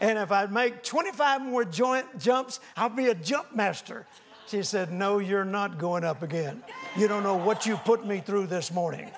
And 0.00 0.18
if 0.18 0.30
I 0.30 0.46
make 0.46 0.82
25 0.82 1.42
more 1.42 1.64
joint 1.64 2.18
jumps, 2.18 2.60
I'll 2.76 2.88
be 2.88 3.06
a 3.06 3.14
jump 3.14 3.54
master. 3.54 4.06
She 4.46 4.62
said, 4.62 4.92
No, 4.92 5.18
you're 5.18 5.44
not 5.44 5.78
going 5.78 6.04
up 6.04 6.22
again. 6.22 6.62
You 6.96 7.08
don't 7.08 7.22
know 7.22 7.36
what 7.36 7.64
you 7.66 7.76
put 7.78 8.06
me 8.06 8.20
through 8.20 8.48
this 8.48 8.70
morning. 8.70 9.10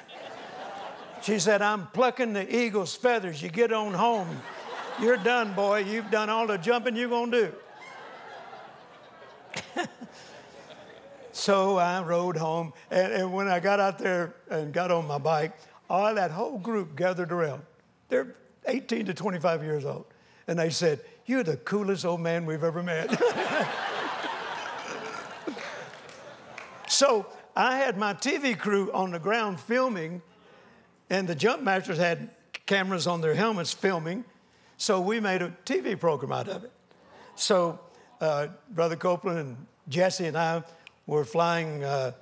She 1.22 1.38
said, 1.40 1.60
I'm 1.60 1.88
plucking 1.88 2.34
the 2.34 2.56
eagle's 2.56 2.94
feathers. 2.94 3.42
You 3.42 3.48
get 3.48 3.72
on 3.72 3.92
home. 3.94 4.28
You're 5.00 5.16
done, 5.16 5.54
boy. 5.54 5.80
You've 5.80 6.10
done 6.10 6.30
all 6.30 6.46
the 6.46 6.56
jumping 6.56 6.94
you're 6.94 7.08
going 7.08 7.30
to 7.32 7.52
do. 9.76 9.82
so 11.32 11.78
I 11.78 12.00
rode 12.02 12.36
home. 12.36 12.72
And, 12.90 13.12
and, 13.12 13.32
when 13.32 13.48
I 13.48 13.60
got 13.60 13.80
out 13.80 13.98
there 13.98 14.36
and 14.48 14.72
got 14.72 14.90
on 14.90 15.06
my 15.06 15.18
bike, 15.18 15.52
all 15.88 16.14
that 16.14 16.30
whole 16.30 16.58
group 16.58 16.96
gathered 16.96 17.32
around. 17.32 17.62
They're 18.08 18.34
18 18.66 19.06
to 19.06 19.14
25 19.14 19.62
years 19.62 19.84
old. 19.84 20.06
And 20.48 20.58
they 20.58 20.70
said, 20.70 21.00
You're 21.26 21.42
the 21.42 21.56
coolest 21.56 22.04
old 22.04 22.20
man 22.20 22.46
we've 22.46 22.64
ever 22.64 22.82
met. 22.82 23.20
So 26.96 27.26
I 27.54 27.76
had 27.76 27.98
my 27.98 28.14
TV 28.14 28.58
crew 28.58 28.90
on 28.92 29.10
the 29.10 29.18
ground 29.18 29.60
filming, 29.60 30.22
and 31.10 31.28
the 31.28 31.34
jump 31.34 31.62
masters 31.62 31.98
had 31.98 32.30
cameras 32.64 33.06
on 33.06 33.20
their 33.20 33.34
helmets 33.34 33.72
filming. 33.72 34.24
So 34.78 35.00
we 35.00 35.20
made 35.20 35.42
a 35.42 35.54
TV 35.64 35.98
program 35.98 36.32
out 36.32 36.48
of 36.48 36.64
it. 36.64 36.72
So 37.34 37.80
uh, 38.20 38.48
Brother 38.70 38.96
Copeland 38.96 39.38
and 39.40 39.66
Jesse 39.88 40.26
and 40.26 40.38
I 40.38 40.62
were 41.06 41.24
flying 41.26 41.84
uh, 41.84 42.12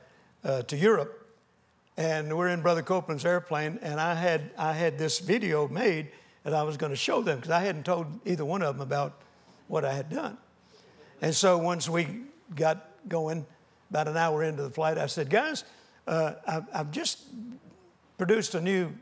uh, 0.43 0.63
to 0.63 0.77
Europe, 0.77 1.24
and 1.97 2.37
we're 2.37 2.49
in 2.49 2.63
Brother 2.63 2.83
Copeland's 2.83 3.25
airplane, 3.25 3.79
and 3.83 4.01
I 4.01 4.15
had 4.15 4.51
I 4.59 4.73
had 4.73 4.99
this 4.99 5.19
video 5.21 5.69
made 5.69 6.09
that 6.43 6.55
I 6.55 6.63
was 6.63 6.77
going 6.77 6.91
to 6.91 6.97
show 6.97 7.23
them 7.23 7.39
because 7.39 7.51
I 7.51 7.61
hadn't 7.61 7.85
told 7.85 8.07
either 8.25 8.45
one 8.45 8.63
of 8.63 8.77
them 8.77 8.83
about 8.83 9.21
what 9.69 9.85
I 9.85 9.93
had 9.93 10.11
done. 10.11 10.37
And 11.23 11.35
so 11.35 11.57
once 11.59 11.89
we 11.89 12.07
got 12.55 12.91
going, 13.09 13.47
about 13.91 14.09
an 14.09 14.17
hour 14.17 14.43
into 14.43 14.63
the 14.63 14.71
flight, 14.71 14.99
I 14.99 15.07
said, 15.07 15.31
Guys, 15.31 15.65
uh, 16.07 16.35
I've, 16.47 16.65
I've, 16.75 16.91
just 16.91 17.23
produced 18.19 18.55
a 18.55 18.61
new 18.61 18.93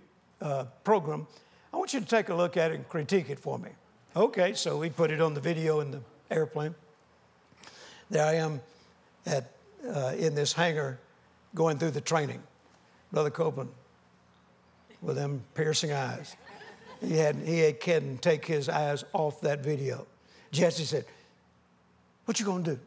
uh, 0.40 0.64
program. 0.84 1.26
I 1.72 1.78
want 1.78 1.92
you 1.92 2.00
to 2.00 2.06
take 2.06 2.28
a 2.28 2.34
look 2.34 2.56
at 2.56 2.70
it 2.70 2.74
and 2.74 2.88
critique 2.88 3.28
it 3.30 3.38
for 3.38 3.58
me. 3.58 3.70
Okay, 4.14 4.54
so 4.54 4.78
we 4.78 4.90
put 4.90 5.10
it 5.10 5.20
on 5.20 5.34
the 5.34 5.40
video 5.40 5.80
in 5.80 5.90
the 5.90 6.00
airplane. 6.30 6.74
There 8.10 8.24
I 8.24 8.34
am 8.34 8.60
at, 9.26 9.50
uh, 9.88 10.12
in 10.16 10.34
this 10.34 10.52
hangar 10.52 10.98
going 11.54 11.78
through 11.78 11.92
the 11.92 12.00
training. 12.00 12.42
Brother 13.12 13.30
Copeland 13.30 13.70
with 15.00 15.16
them 15.16 15.42
piercing 15.54 15.92
eyes. 15.92 16.36
He, 17.00 17.16
had, 17.16 17.36
he 17.36 17.72
couldn't 17.72 18.22
take 18.22 18.46
his 18.46 18.68
eyes 18.68 19.04
off 19.12 19.40
that 19.42 19.60
video. 19.60 20.06
Jesse 20.52 20.84
said, 20.84 21.04
What 22.24 22.38
you 22.38 22.46
gonna 22.46 22.62
do? 22.62 22.78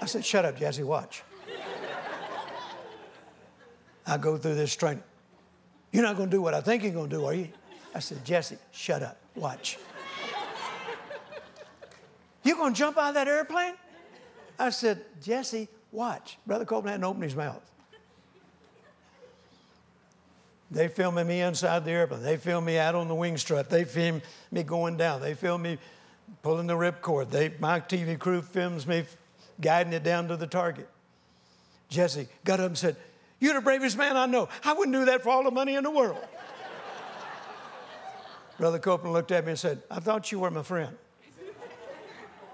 I 0.00 0.06
said, 0.06 0.24
Shut 0.24 0.44
up, 0.44 0.58
Jesse, 0.58 0.82
watch. 0.82 1.22
I 4.06 4.16
go 4.18 4.36
through 4.36 4.54
this 4.54 4.74
training. 4.74 5.02
You're 5.92 6.04
not 6.04 6.16
to 6.16 6.26
do 6.26 6.40
what 6.40 6.54
I 6.54 6.60
think 6.60 6.82
you're 6.82 6.92
to 7.08 7.16
do, 7.16 7.24
are 7.24 7.34
you? 7.34 7.48
I 7.94 7.98
said, 7.98 8.24
Jesse, 8.24 8.58
shut 8.70 9.02
up, 9.02 9.18
watch. 9.34 9.78
You're 12.44 12.56
going 12.56 12.74
to 12.74 12.78
jump 12.78 12.98
out 12.98 13.08
of 13.08 13.14
that 13.14 13.26
airplane? 13.26 13.74
I 14.58 14.70
said, 14.70 15.04
Jesse, 15.20 15.68
watch. 15.90 16.38
Brother 16.46 16.64
Copeland 16.64 16.90
hadn't 16.90 17.04
opened 17.04 17.24
his 17.24 17.34
mouth. 17.34 17.62
They 20.70 20.88
filming 20.88 21.28
me 21.28 21.42
inside 21.42 21.84
the 21.84 21.92
airplane. 21.92 22.22
They 22.22 22.36
film 22.36 22.64
me 22.64 22.78
out 22.78 22.94
on 22.94 23.08
the 23.08 23.14
wing 23.14 23.36
strut. 23.36 23.70
They 23.70 23.84
film 23.84 24.20
me 24.50 24.62
going 24.62 24.96
down. 24.96 25.20
They 25.20 25.34
film 25.34 25.62
me 25.62 25.78
pulling 26.42 26.66
the 26.66 26.74
ripcord. 26.74 27.30
They, 27.30 27.52
my 27.60 27.80
TV 27.80 28.18
crew 28.18 28.42
films 28.42 28.86
me 28.86 29.04
guiding 29.60 29.92
it 29.92 30.02
down 30.02 30.28
to 30.28 30.36
the 30.36 30.46
target. 30.46 30.88
Jesse 31.88 32.28
got 32.44 32.58
up 32.58 32.66
and 32.66 32.78
said, 32.78 32.96
You're 33.38 33.54
the 33.54 33.60
bravest 33.60 33.96
man 33.96 34.16
I 34.16 34.26
know. 34.26 34.48
I 34.64 34.72
wouldn't 34.72 34.96
do 34.96 35.04
that 35.04 35.22
for 35.22 35.30
all 35.30 35.44
the 35.44 35.52
money 35.52 35.76
in 35.76 35.84
the 35.84 35.90
world. 35.90 36.18
Brother 38.58 38.80
Copeland 38.80 39.12
looked 39.12 39.30
at 39.30 39.44
me 39.44 39.50
and 39.50 39.58
said, 39.58 39.82
I 39.88 40.00
thought 40.00 40.32
you 40.32 40.40
were 40.40 40.50
my 40.50 40.62
friend. 40.62 40.96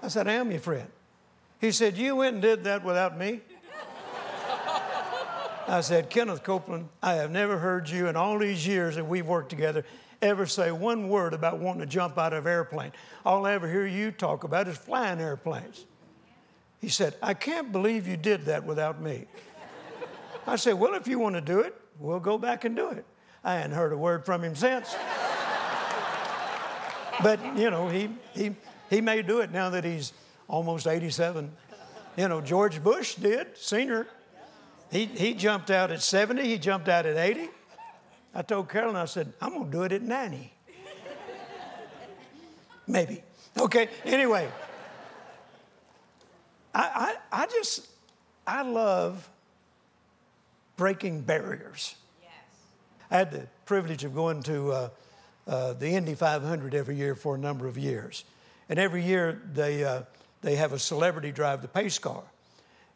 I 0.03 0.09
said, 0.09 0.27
I 0.27 0.33
am 0.33 0.51
your 0.51 0.59
friend. 0.59 0.87
He 1.59 1.71
said, 1.71 1.97
You 1.97 2.17
went 2.17 2.33
and 2.33 2.41
did 2.41 2.65
that 2.65 2.83
without 2.83 3.17
me? 3.17 3.39
I 5.67 5.81
said, 5.81 6.09
Kenneth 6.09 6.43
Copeland, 6.43 6.89
I 7.01 7.13
have 7.15 7.31
never 7.31 7.57
heard 7.57 7.89
you 7.89 8.07
in 8.07 8.15
all 8.15 8.37
these 8.37 8.65
years 8.67 8.95
that 8.95 9.05
we've 9.05 9.25
worked 9.25 9.49
together 9.49 9.85
ever 10.23 10.45
say 10.45 10.71
one 10.71 11.09
word 11.09 11.33
about 11.33 11.59
wanting 11.59 11.81
to 11.81 11.85
jump 11.85 12.17
out 12.17 12.33
of 12.33 12.45
an 12.45 12.51
airplane. 12.51 12.91
All 13.25 13.45
I 13.45 13.53
ever 13.53 13.69
hear 13.69 13.85
you 13.85 14.11
talk 14.11 14.43
about 14.43 14.67
is 14.67 14.77
flying 14.77 15.19
airplanes. 15.19 15.85
He 16.79 16.89
said, 16.89 17.15
I 17.21 17.33
can't 17.33 17.71
believe 17.71 18.07
you 18.07 18.17
did 18.17 18.45
that 18.45 18.65
without 18.65 19.01
me. 19.01 19.25
I 20.47 20.55
said, 20.55 20.73
Well, 20.73 20.95
if 20.95 21.07
you 21.07 21.19
want 21.19 21.35
to 21.35 21.41
do 21.41 21.59
it, 21.59 21.75
we'll 21.99 22.19
go 22.19 22.37
back 22.37 22.65
and 22.65 22.75
do 22.75 22.89
it. 22.89 23.05
I 23.43 23.55
hadn't 23.55 23.75
heard 23.75 23.93
a 23.93 23.97
word 23.97 24.25
from 24.25 24.43
him 24.43 24.55
since. 24.55 24.95
but, 27.21 27.39
you 27.57 27.69
know, 27.69 27.87
he, 27.87 28.09
he, 28.33 28.55
he 28.89 29.01
may 29.01 29.21
do 29.21 29.39
it 29.39 29.51
now 29.51 29.69
that 29.69 29.83
he's 29.83 30.13
almost 30.47 30.87
87. 30.87 31.51
You 32.17 32.27
know, 32.27 32.41
George 32.41 32.81
Bush 32.83 33.15
did, 33.15 33.57
senior. 33.57 34.07
He, 34.93 35.05
he 35.05 35.33
jumped 35.33 35.71
out 35.71 35.89
at 35.89 36.03
70, 36.03 36.43
he 36.43 36.59
jumped 36.59 36.87
out 36.87 37.07
at 37.07 37.17
80. 37.17 37.49
I 38.35 38.43
told 38.43 38.69
Carolyn, 38.69 38.95
I 38.95 39.05
said, 39.05 39.33
I'm 39.41 39.53
going 39.53 39.65
to 39.65 39.71
do 39.71 39.83
it 39.83 39.91
at 39.91 40.03
90. 40.03 40.53
Maybe. 42.87 43.23
Okay, 43.57 43.89
anyway. 44.05 44.47
I, 46.75 47.15
I, 47.31 47.43
I 47.43 47.45
just, 47.47 47.87
I 48.45 48.61
love 48.61 49.27
breaking 50.77 51.21
barriers. 51.21 51.95
Yes. 52.21 52.31
I 53.09 53.17
had 53.17 53.31
the 53.31 53.47
privilege 53.65 54.03
of 54.03 54.13
going 54.13 54.43
to 54.43 54.71
uh, 54.71 54.89
uh, 55.47 55.73
the 55.73 55.89
Indy 55.89 56.13
500 56.13 56.75
every 56.75 56.95
year 56.95 57.15
for 57.15 57.33
a 57.33 57.39
number 57.39 57.65
of 57.65 57.79
years. 57.79 58.25
And 58.69 58.77
every 58.77 59.03
year 59.03 59.41
they, 59.53 59.83
uh, 59.83 60.03
they 60.41 60.55
have 60.55 60.71
a 60.71 60.79
celebrity 60.79 61.31
drive 61.31 61.63
the 61.63 61.67
pace 61.67 61.97
car. 61.97 62.23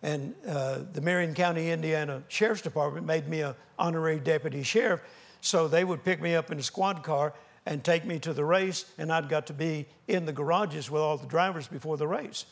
And 0.03 0.35
uh, 0.47 0.79
the 0.93 1.01
Marion 1.01 1.33
County, 1.33 1.71
Indiana 1.71 2.23
Sheriff's 2.27 2.61
Department 2.61 3.05
made 3.05 3.27
me 3.27 3.41
an 3.41 3.55
honorary 3.79 4.19
deputy 4.19 4.63
sheriff. 4.63 5.01
So 5.41 5.67
they 5.67 5.83
would 5.83 6.03
pick 6.03 6.21
me 6.21 6.35
up 6.35 6.51
in 6.51 6.59
a 6.59 6.63
squad 6.63 7.03
car 7.03 7.33
and 7.65 7.83
take 7.83 8.05
me 8.05 8.17
to 8.19 8.33
the 8.33 8.45
race, 8.45 8.85
and 8.97 9.11
I'd 9.11 9.27
got 9.27 9.47
to 9.47 9.53
be 9.53 9.87
in 10.07 10.25
the 10.25 10.31
garages 10.31 10.89
with 10.89 11.01
all 11.01 11.17
the 11.17 11.27
drivers 11.27 11.67
before 11.67 11.97
the 11.97 12.07
race. 12.07 12.45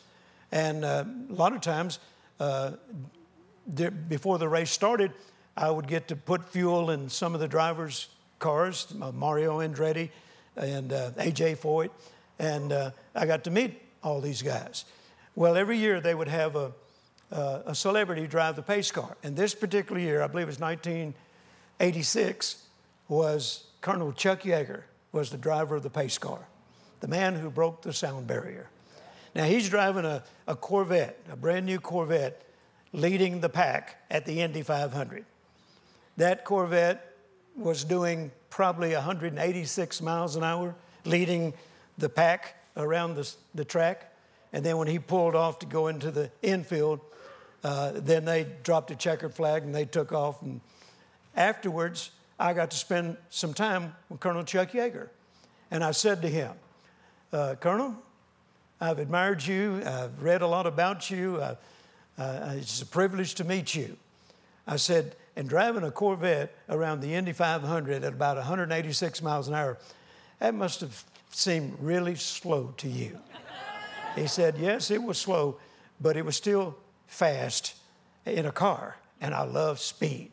And 0.51 0.83
uh, 0.83 1.05
a 1.29 1.33
lot 1.33 1.53
of 1.53 1.61
times, 1.61 1.99
uh, 2.39 2.71
before 4.09 4.37
the 4.37 4.49
race 4.49 4.71
started, 4.71 5.11
I 5.55 5.71
would 5.71 5.87
get 5.87 6.09
to 6.09 6.15
put 6.15 6.49
fuel 6.49 6.91
in 6.91 7.09
some 7.09 7.33
of 7.33 7.39
the 7.39 7.47
drivers' 7.47 8.09
cars, 8.39 8.93
uh, 9.01 9.11
Mario 9.11 9.59
Andretti 9.59 10.09
and 10.57 10.91
uh, 10.91 11.11
AJ 11.11 11.57
Foyt, 11.57 11.89
and 12.39 12.71
uh, 12.71 12.91
I 13.13 13.25
got 13.25 13.43
to 13.45 13.51
meet 13.51 13.81
all 14.03 14.21
these 14.21 14.41
guys. 14.41 14.85
Well, 15.35 15.55
every 15.55 15.77
year 15.77 15.99
they 15.99 16.13
would 16.13 16.27
have 16.27 16.55
a, 16.55 16.71
uh, 17.31 17.61
a 17.65 17.75
celebrity 17.75 18.27
drive 18.27 18.55
the 18.55 18.61
pace 18.61 18.91
car. 18.91 19.17
And 19.23 19.35
this 19.35 19.55
particular 19.55 19.99
year, 19.99 20.21
I 20.21 20.27
believe 20.27 20.43
it 20.43 20.47
was 20.47 20.59
1986, 20.59 22.63
was 23.07 23.65
Colonel 23.81 24.13
Chuck 24.13 24.41
Yeager 24.41 24.83
was 25.11 25.29
the 25.29 25.37
driver 25.37 25.75
of 25.75 25.83
the 25.83 25.89
pace 25.89 26.17
car, 26.17 26.39
the 26.99 27.07
man 27.07 27.35
who 27.35 27.49
broke 27.49 27.81
the 27.81 27.93
sound 27.93 28.27
barrier. 28.27 28.67
Now 29.33 29.45
he's 29.45 29.69
driving 29.69 30.05
a, 30.05 30.23
a 30.47 30.55
Corvette, 30.55 31.19
a 31.31 31.35
brand 31.35 31.65
new 31.65 31.79
Corvette, 31.79 32.41
leading 32.93 33.41
the 33.41 33.49
pack 33.49 34.03
at 34.09 34.25
the 34.25 34.41
Indy 34.41 34.61
500. 34.61 35.25
That 36.17 36.45
Corvette 36.45 37.13
was 37.57 37.83
doing 37.83 38.31
probably 38.49 38.93
186 38.93 40.01
miles 40.01 40.35
an 40.35 40.43
hour, 40.43 40.75
leading 41.03 41.53
the 41.97 42.09
pack 42.09 42.55
around 42.77 43.15
the, 43.15 43.29
the 43.53 43.65
track. 43.65 44.13
And 44.53 44.65
then 44.65 44.77
when 44.77 44.87
he 44.87 44.99
pulled 44.99 45.35
off 45.35 45.59
to 45.59 45.65
go 45.65 45.87
into 45.87 46.11
the 46.11 46.31
infield, 46.41 47.01
uh, 47.65 47.93
then 47.95 48.25
they 48.25 48.45
dropped 48.61 48.91
a 48.91 48.95
checkered 48.95 49.33
flag 49.33 49.63
and 49.63 49.73
they 49.73 49.85
took 49.85 50.11
off. 50.11 50.39
And 50.43 50.61
afterwards, 51.35 52.11
I 52.39 52.53
got 52.53 52.69
to 52.69 52.77
spend 52.77 53.17
some 53.31 53.55
time 53.55 53.95
with 54.07 54.19
Colonel 54.19 54.43
Chuck 54.43 54.73
Yeager. 54.73 55.09
And 55.71 55.83
I 55.83 55.89
said 55.89 56.21
to 56.21 56.29
him, 56.29 56.51
uh, 57.33 57.55
Colonel, 57.59 57.95
I've 58.79 58.99
admired 58.99 59.43
you, 59.43 59.81
I've 59.83 60.21
read 60.21 60.43
a 60.43 60.47
lot 60.47 60.67
about 60.67 61.09
you, 61.09 61.37
uh, 61.37 61.55
it's 62.51 62.83
a 62.83 62.85
privilege 62.85 63.33
to 63.35 63.43
meet 63.43 63.73
you. 63.73 63.97
I 64.67 64.75
said, 64.75 65.15
and 65.35 65.49
driving 65.49 65.83
a 65.83 65.91
Corvette 65.91 66.55
around 66.69 67.01
the 67.01 67.15
Indy 67.15 67.33
500 67.33 68.03
at 68.03 68.13
about 68.13 68.37
186 68.37 69.23
miles 69.23 69.47
an 69.47 69.55
hour, 69.55 69.79
that 70.37 70.53
must 70.53 70.81
have 70.81 71.03
seemed 71.31 71.75
really 71.81 72.13
slow 72.13 72.75
to 72.77 72.87
you. 72.87 73.19
he 74.15 74.27
said, 74.27 74.55
Yes, 74.59 74.91
it 74.91 75.01
was 75.01 75.17
slow, 75.17 75.57
but 75.99 76.15
it 76.15 76.23
was 76.23 76.35
still 76.35 76.77
fast 77.07 77.75
in 78.25 78.45
a 78.45 78.51
car, 78.51 78.97
and 79.21 79.33
I 79.33 79.43
love 79.43 79.79
speed. 79.79 80.31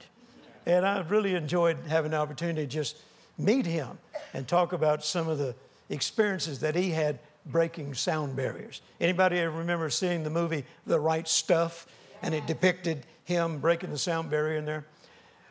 And 0.66 0.86
I 0.86 1.00
really 1.00 1.34
enjoyed 1.34 1.76
having 1.88 2.12
the 2.12 2.18
opportunity 2.18 2.62
to 2.62 2.66
just 2.66 2.96
meet 3.38 3.66
him 3.66 3.98
and 4.34 4.46
talk 4.46 4.72
about 4.72 5.04
some 5.04 5.28
of 5.28 5.38
the 5.38 5.54
experiences 5.88 6.60
that 6.60 6.74
he 6.74 6.90
had 6.90 7.18
breaking 7.46 7.94
sound 7.94 8.36
barriers. 8.36 8.80
Anybody 9.00 9.38
ever 9.38 9.58
remember 9.58 9.90
seeing 9.90 10.22
the 10.22 10.30
movie 10.30 10.64
The 10.86 11.00
Right 11.00 11.26
Stuff? 11.26 11.86
And 12.22 12.34
it 12.34 12.46
depicted 12.46 13.04
him 13.24 13.58
breaking 13.58 13.90
the 13.90 13.98
sound 13.98 14.30
barrier 14.30 14.56
in 14.58 14.64
there. 14.64 14.86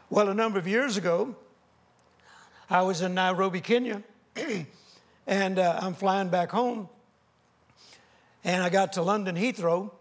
Well, 0.10 0.30
a 0.30 0.34
number 0.34 0.58
of 0.58 0.68
years 0.68 0.98
ago, 0.98 1.36
I 2.70 2.82
was 2.84 3.02
in 3.02 3.14
Nairobi, 3.14 3.60
Kenya, 3.60 4.02
and 5.28 5.60
uh, 5.60 5.80
I'm 5.82 5.94
flying 5.94 6.30
back 6.30 6.52
home. 6.52 6.88
And 8.44 8.64
I 8.64 8.70
got 8.70 8.94
to 8.94 9.02
London 9.02 9.36
Heathrow, 9.36 9.92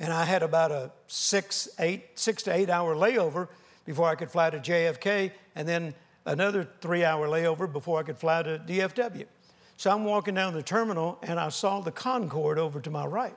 and 0.00 0.12
I 0.12 0.24
had 0.24 0.42
about 0.42 0.70
a 0.70 0.90
six, 1.06 1.68
eight, 1.78 2.18
six 2.18 2.42
to 2.44 2.54
eight 2.54 2.70
hour 2.70 2.94
layover 2.94 3.48
before 3.84 4.08
I 4.08 4.14
could 4.14 4.30
fly 4.30 4.50
to 4.50 4.58
JFK, 4.58 5.32
and 5.54 5.66
then 5.66 5.94
another 6.26 6.68
three 6.80 7.04
hour 7.04 7.26
layover 7.26 7.70
before 7.70 7.98
I 7.98 8.02
could 8.02 8.18
fly 8.18 8.42
to 8.42 8.58
DFW. 8.58 9.26
So 9.76 9.90
I'm 9.90 10.04
walking 10.04 10.34
down 10.34 10.54
the 10.54 10.62
terminal, 10.62 11.18
and 11.22 11.38
I 11.38 11.48
saw 11.50 11.80
the 11.80 11.92
Concorde 11.92 12.58
over 12.58 12.80
to 12.80 12.90
my 12.90 13.06
right. 13.06 13.36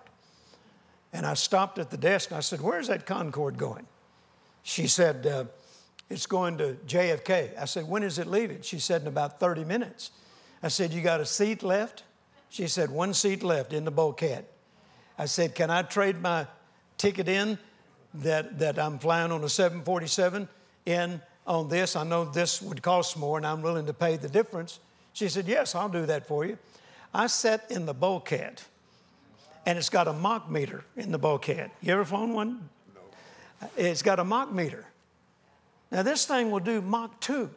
And 1.14 1.26
I 1.26 1.34
stopped 1.34 1.78
at 1.78 1.90
the 1.90 1.98
desk 1.98 2.32
and 2.32 2.38
I 2.38 2.42
said, 2.42 2.62
Where's 2.62 2.88
that 2.88 3.06
Concorde 3.06 3.58
going? 3.58 3.86
She 4.64 4.88
said, 4.88 5.28
uh, 5.28 5.46
It's 6.10 6.26
going 6.26 6.58
to 6.58 6.78
JFK. 6.88 7.58
I 7.60 7.66
said, 7.66 7.88
When 7.88 8.04
is 8.04 8.18
it 8.18 8.28
leaving? 8.28 8.62
She 8.62 8.80
said, 8.80 9.02
In 9.02 9.08
about 9.08 9.40
30 9.40 9.66
minutes. 9.66 10.12
I 10.64 10.70
said, 10.70 10.94
You 10.94 11.02
got 11.02 11.20
a 11.20 11.26
seat 11.26 11.64
left? 11.64 12.04
She 12.50 12.68
said, 12.68 12.92
One 12.92 13.14
seat 13.14 13.44
left 13.44 13.74
in 13.74 13.86
the 13.86 13.92
bulkhead. 13.92 14.46
I 15.22 15.26
said, 15.26 15.54
Can 15.54 15.70
I 15.70 15.84
trade 15.84 16.20
my 16.20 16.48
ticket 16.98 17.28
in 17.28 17.60
that, 18.16 18.58
that 18.58 18.80
I'm 18.80 18.98
flying 18.98 19.32
on 19.32 19.44
a 19.44 19.50
747 19.50 20.50
in 20.88 21.22
on 21.46 21.70
this? 21.70 21.96
I 21.96 22.04
know 22.04 22.26
this 22.26 22.60
would 22.60 22.82
cost 22.82 23.16
more 23.18 23.38
and 23.38 23.46
I'm 23.46 23.62
willing 23.62 23.86
to 23.86 23.94
pay 23.94 24.18
the 24.18 24.28
difference. 24.28 24.80
She 25.14 25.30
said, 25.30 25.48
Yes, 25.48 25.76
I'll 25.76 25.90
do 25.90 26.08
that 26.08 26.28
for 26.28 26.44
you. 26.44 26.58
I 27.14 27.28
sat 27.28 27.70
in 27.70 27.86
the 27.86 27.94
bulkhead 27.94 28.64
and 29.68 29.78
it's 29.78 29.92
got 29.92 30.08
a 30.08 30.14
Mach 30.14 30.50
meter 30.50 30.84
in 30.98 31.12
the 31.12 31.20
bulkhead. 31.20 31.70
You 31.82 31.94
ever 31.94 32.04
flown 32.04 32.34
one? 32.34 32.68
No. 32.96 33.70
It's 33.78 34.02
got 34.02 34.18
a 34.18 34.24
Mach 34.24 34.52
meter. 34.52 34.88
Now, 35.92 36.02
this 36.02 36.26
thing 36.26 36.50
will 36.50 36.62
do 36.62 36.82
Mach 36.82 37.20
2. 37.20 37.48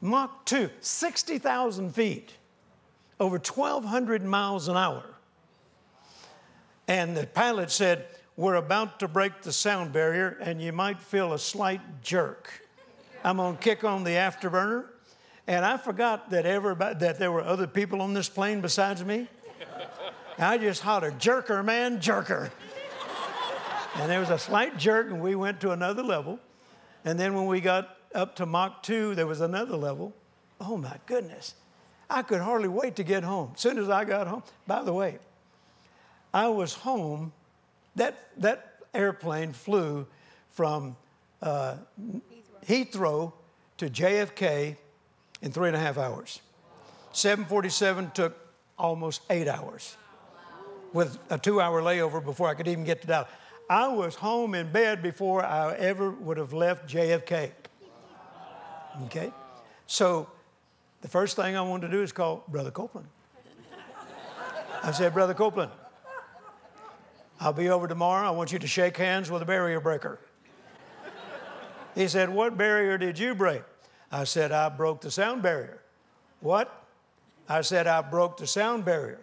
Mach 0.00 0.46
2, 0.46 0.70
60,000 0.80 1.94
feet, 1.94 2.32
over 3.20 3.34
1,200 3.36 4.24
miles 4.24 4.68
an 4.68 4.78
hour. 4.78 5.04
And 6.88 7.14
the 7.14 7.26
pilot 7.26 7.70
said, 7.70 8.06
We're 8.36 8.54
about 8.54 8.98
to 9.00 9.08
break 9.08 9.42
the 9.42 9.52
sound 9.52 9.92
barrier, 9.92 10.38
and 10.40 10.60
you 10.60 10.72
might 10.72 10.98
feel 10.98 11.34
a 11.34 11.38
slight 11.38 12.02
jerk. 12.02 12.50
I'm 13.22 13.36
going 13.36 13.56
to 13.56 13.62
kick 13.62 13.84
on 13.84 14.04
the 14.04 14.12
afterburner. 14.12 14.86
And 15.46 15.64
I 15.64 15.76
forgot 15.76 16.30
that, 16.30 16.46
everybody, 16.46 16.98
that 16.98 17.18
there 17.18 17.30
were 17.30 17.42
other 17.42 17.66
people 17.66 18.02
on 18.02 18.14
this 18.14 18.28
plane 18.28 18.60
besides 18.60 19.04
me. 19.04 19.28
I 20.38 20.56
just 20.56 20.82
hollered, 20.82 21.18
jerker, 21.18 21.64
man, 21.64 22.00
jerker. 22.00 22.50
and 23.96 24.10
there 24.10 24.20
was 24.20 24.30
a 24.30 24.38
slight 24.38 24.78
jerk, 24.78 25.08
and 25.10 25.20
we 25.20 25.34
went 25.34 25.60
to 25.60 25.72
another 25.72 26.02
level. 26.02 26.38
And 27.04 27.18
then 27.18 27.34
when 27.34 27.46
we 27.46 27.60
got 27.60 27.96
up 28.14 28.36
to 28.36 28.46
Mach 28.46 28.82
2, 28.82 29.14
there 29.14 29.26
was 29.26 29.40
another 29.40 29.76
level. 29.76 30.14
Oh 30.60 30.76
my 30.76 30.96
goodness. 31.06 31.54
I 32.08 32.22
could 32.22 32.40
hardly 32.40 32.68
wait 32.68 32.96
to 32.96 33.02
get 33.02 33.24
home. 33.24 33.52
As 33.54 33.60
soon 33.60 33.78
as 33.78 33.90
I 33.90 34.04
got 34.04 34.26
home, 34.26 34.42
by 34.66 34.82
the 34.82 34.92
way, 34.92 35.18
I 36.38 36.46
was 36.46 36.72
home. 36.72 37.32
That, 37.96 38.14
that 38.36 38.74
airplane 38.94 39.52
flew 39.52 40.06
from 40.50 40.96
uh, 41.42 41.74
Heathrow 42.64 43.32
to 43.78 43.90
JFK 43.90 44.76
in 45.42 45.50
three 45.50 45.66
and 45.66 45.76
a 45.76 45.80
half 45.80 45.98
hours. 45.98 46.40
747 47.10 48.12
took 48.12 48.36
almost 48.78 49.22
eight 49.30 49.48
hours 49.48 49.96
with 50.92 51.18
a 51.28 51.38
two 51.38 51.60
hour 51.60 51.82
layover 51.82 52.24
before 52.24 52.48
I 52.48 52.54
could 52.54 52.68
even 52.68 52.84
get 52.84 53.00
to 53.00 53.08
Dallas. 53.08 53.28
I 53.68 53.88
was 53.88 54.14
home 54.14 54.54
in 54.54 54.70
bed 54.70 55.02
before 55.02 55.44
I 55.44 55.74
ever 55.74 56.12
would 56.12 56.36
have 56.36 56.52
left 56.52 56.88
JFK. 56.88 57.50
Okay? 59.06 59.32
So 59.88 60.30
the 61.00 61.08
first 61.08 61.34
thing 61.34 61.56
I 61.56 61.62
wanted 61.62 61.88
to 61.88 61.92
do 61.92 62.00
is 62.00 62.12
call 62.12 62.44
Brother 62.46 62.70
Copeland. 62.70 63.08
I 64.84 64.92
said, 64.92 65.12
Brother 65.12 65.34
Copeland, 65.34 65.72
I'll 67.40 67.52
be 67.52 67.68
over 67.68 67.86
tomorrow. 67.86 68.26
I 68.26 68.30
want 68.30 68.52
you 68.52 68.58
to 68.58 68.66
shake 68.66 68.96
hands 68.96 69.30
with 69.30 69.42
a 69.42 69.46
barrier 69.46 69.80
breaker. 69.80 70.18
He 71.94 72.08
said, 72.08 72.28
What 72.30 72.56
barrier 72.56 72.98
did 72.98 73.18
you 73.18 73.34
break? 73.34 73.62
I 74.10 74.24
said, 74.24 74.52
I 74.52 74.68
broke 74.68 75.00
the 75.00 75.10
sound 75.10 75.42
barrier. 75.42 75.82
What? 76.40 76.84
I 77.48 77.62
said, 77.62 77.86
I 77.86 78.02
broke 78.02 78.36
the 78.36 78.46
sound 78.46 78.84
barrier. 78.84 79.20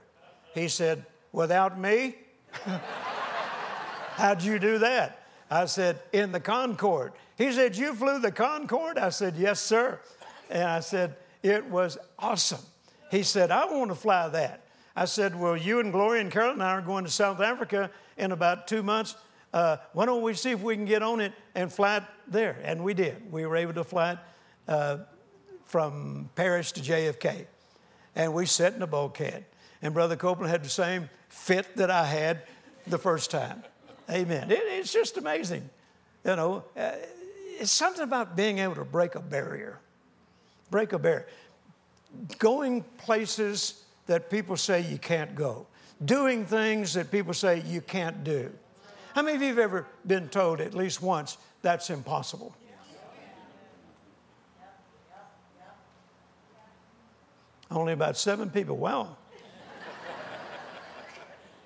He 0.54 0.68
said, 0.68 1.06
Without 1.32 1.80
me? 1.80 2.16
How'd 4.16 4.44
you 4.44 4.60
do 4.60 4.80
that? 4.80 5.24
I 5.50 5.66
said, 5.66 6.00
In 6.12 6.32
the 6.32 6.40
Concorde. 6.40 7.14
He 7.38 7.52
said, 7.52 7.76
You 7.76 7.94
flew 7.94 8.20
the 8.20 8.32
Concorde? 8.32 8.98
I 8.98 9.10
said, 9.10 9.36
Yes, 9.36 9.60
sir. 9.62 10.00
And 10.50 10.64
I 10.64 10.80
said, 10.80 11.16
It 11.44 11.66
was 11.66 11.98
awesome. 12.18 12.62
He 13.12 13.24
said, 13.24 13.52
I 13.52 13.66
want 13.66 13.92
to 13.92 13.96
fly 13.96 14.28
that. 14.30 14.65
I 14.96 15.06
said, 15.06 15.40
Well, 15.40 15.58
you 15.58 15.80
and 15.80 15.92
Gloria 15.92 16.22
and 16.22 16.32
Carol 16.32 16.54
and 16.54 16.64
I 16.64 16.72
are 16.72 16.82
going 16.82 17.04
to 17.04 17.12
South 17.12 17.42
Africa 17.42 17.92
in 18.18 18.32
about 18.32 18.68
two 18.68 18.82
months. 18.84 19.16
Uh, 19.54 19.78
why 19.94 20.06
don't 20.06 20.22
we 20.22 20.34
see 20.34 20.52
if 20.52 20.62
we 20.62 20.76
can 20.76 20.86
get 20.86 21.02
on 21.02 21.22
it 21.22 21.34
and 21.54 21.72
fly 21.72 21.98
it 21.98 22.04
there? 22.28 22.58
And 22.64 22.84
we 22.84 22.94
did. 22.94 23.32
We 23.32 23.46
were 23.46 23.56
able 23.56 23.74
to 23.74 23.84
fly 23.84 24.14
it 24.14 24.20
uh, 24.68 24.98
from 25.66 26.30
Paris 26.36 26.72
to 26.74 26.82
JFK. 26.82 27.46
And 28.16 28.34
we 28.34 28.46
sat 28.46 28.74
in 28.74 28.80
the 28.80 28.88
bulkhead. 28.88 29.46
And 29.82 29.94
Brother 29.94 30.16
Copeland 30.16 30.52
had 30.52 30.64
the 30.64 30.70
same 30.70 31.10
fit 31.30 31.76
that 31.78 31.92
I 31.92 32.06
had 32.06 32.42
the 32.88 32.98
first 32.98 33.32
time. 33.32 33.64
Amen. 34.10 34.52
It, 34.52 34.62
it's 34.64 34.92
just 34.92 35.18
amazing. 35.18 35.70
You 36.26 36.36
know, 36.36 36.64
uh, 36.76 36.92
it's 37.60 37.72
something 37.72 38.04
about 38.04 38.36
being 38.36 38.60
able 38.60 38.76
to 38.76 38.86
break 38.86 39.16
a 39.16 39.20
barrier. 39.20 39.80
Break 40.72 40.94
a 40.94 41.00
barrier. 41.00 41.28
Going 42.40 42.84
places 42.98 43.85
that 44.08 44.30
people 44.30 44.58
say 44.58 44.82
you 44.82 44.98
can't 44.98 45.36
go. 45.36 45.68
Doing 46.04 46.46
things 46.46 46.94
that 46.94 47.12
people 47.12 47.34
say 47.34 47.62
you 47.66 47.82
can't 47.82 48.24
do. 48.24 48.52
How 49.14 49.22
many 49.22 49.38
of 49.38 49.42
you 49.42 49.48
have 49.50 49.60
ever 49.60 49.88
been 50.06 50.28
told 50.28 50.60
at 50.60 50.74
least 50.74 51.02
once 51.02 51.38
that's 51.62 51.90
impossible? 51.90 52.54
Only 57.72 57.94
about 57.94 58.18
seven 58.18 58.50
people. 58.50 58.78
Wow. 58.78 59.18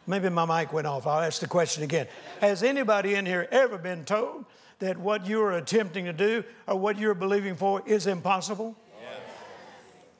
Maybe 0.08 0.30
my 0.30 0.46
mic 0.46 0.74
went 0.74 0.88
off. 0.88 1.06
I'll 1.06 1.22
ask 1.22 1.40
the 1.40 1.48
question 1.48 1.84
again. 1.84 2.08
Has 2.42 2.64
anybody 2.64 3.14
in 3.14 3.28
here 3.28 3.48
ever 3.52 3.78
been 3.78 4.06
told 4.06 4.46
that 4.80 4.98
what 4.98 5.28
you're 5.28 5.52
attempting 5.52 6.06
to 6.06 6.14
do 6.14 6.44
or 6.66 6.78
what 6.78 6.98
you're 6.98 7.14
believing 7.14 7.56
for 7.56 7.84
is 7.86 8.08
impossible? 8.08 8.76
Yes. 9.00 9.20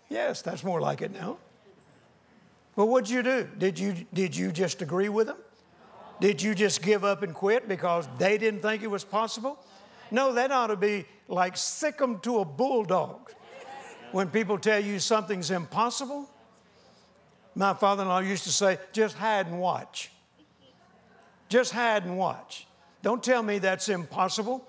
Yes, 0.10 0.42
that's 0.44 0.64
more 0.64 0.80
like 0.80 1.02
it 1.02 1.12
now. 1.12 1.38
Well, 2.80 2.88
what'd 2.88 3.10
you 3.10 3.22
do? 3.22 3.46
Did 3.58 3.78
you, 3.78 3.94
did 4.14 4.34
you 4.34 4.54
just 4.54 4.82
agree 4.82 5.10
with 5.10 5.28
them? 5.28 5.36
Did 6.22 6.42
you 6.42 6.56
just 6.56 6.82
give 6.82 7.04
up 7.04 7.24
and 7.24 7.34
quit 7.34 7.68
because 7.68 8.08
they 8.18 8.38
didn't 8.38 8.62
think 8.62 8.84
it 8.84 8.90
was 8.90 9.04
possible? 9.04 9.60
No, 10.12 10.32
that 10.32 10.50
ought 10.50 10.68
to 10.68 10.78
be 10.78 11.04
like 11.28 11.58
sick 11.58 11.98
them 11.98 12.20
to 12.22 12.40
a 12.40 12.46
bulldog. 12.46 13.34
When 14.14 14.30
people 14.30 14.58
tell 14.58 14.80
you 14.82 14.98
something's 15.00 15.52
impossible, 15.52 16.30
my 17.54 17.74
father 17.74 18.04
in 18.04 18.08
law 18.08 18.20
used 18.20 18.46
to 18.46 18.50
say, 18.50 18.78
just 18.94 19.18
hide 19.18 19.48
and 19.48 19.60
watch. 19.60 20.10
Just 21.50 21.74
hide 21.74 22.06
and 22.06 22.18
watch. 22.18 22.66
Don't 23.02 23.22
tell 23.22 23.44
me 23.44 23.60
that's 23.60 23.90
impossible. 23.90 24.66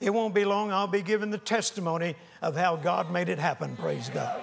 It 0.00 0.08
won't 0.08 0.34
be 0.34 0.46
long, 0.46 0.72
I'll 0.72 0.86
be 0.86 1.02
giving 1.02 1.28
the 1.28 1.36
testimony 1.36 2.16
of 2.40 2.56
how 2.56 2.76
God 2.76 3.12
made 3.12 3.28
it 3.28 3.38
happen. 3.38 3.76
Praise 3.76 4.08
God. 4.08 4.42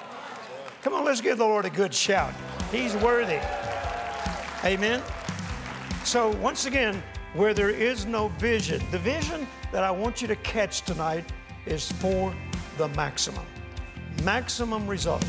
Come 0.84 0.94
on, 0.94 1.04
let's 1.04 1.22
give 1.22 1.40
the 1.40 1.46
Lord 1.46 1.66
a 1.66 1.72
good 1.72 1.96
shout. 1.96 2.36
He's 2.72 2.96
worthy. 2.96 3.40
Amen. 4.64 5.02
So, 6.06 6.30
once 6.38 6.66
again, 6.66 7.04
where 7.34 7.54
there 7.54 7.70
is 7.70 8.06
no 8.06 8.30
vision, 8.40 8.82
the 8.92 9.00
vision 9.00 9.46
that 9.72 9.84
I 9.84 9.92
want 9.92 10.22
you 10.22 10.28
to 10.30 10.36
catch 10.38 10.82
tonight 10.82 11.26
is 11.66 11.92
for 11.92 12.34
the 12.78 12.88
maximum. 12.90 13.46
Maximum 14.24 14.88
results. 14.88 15.28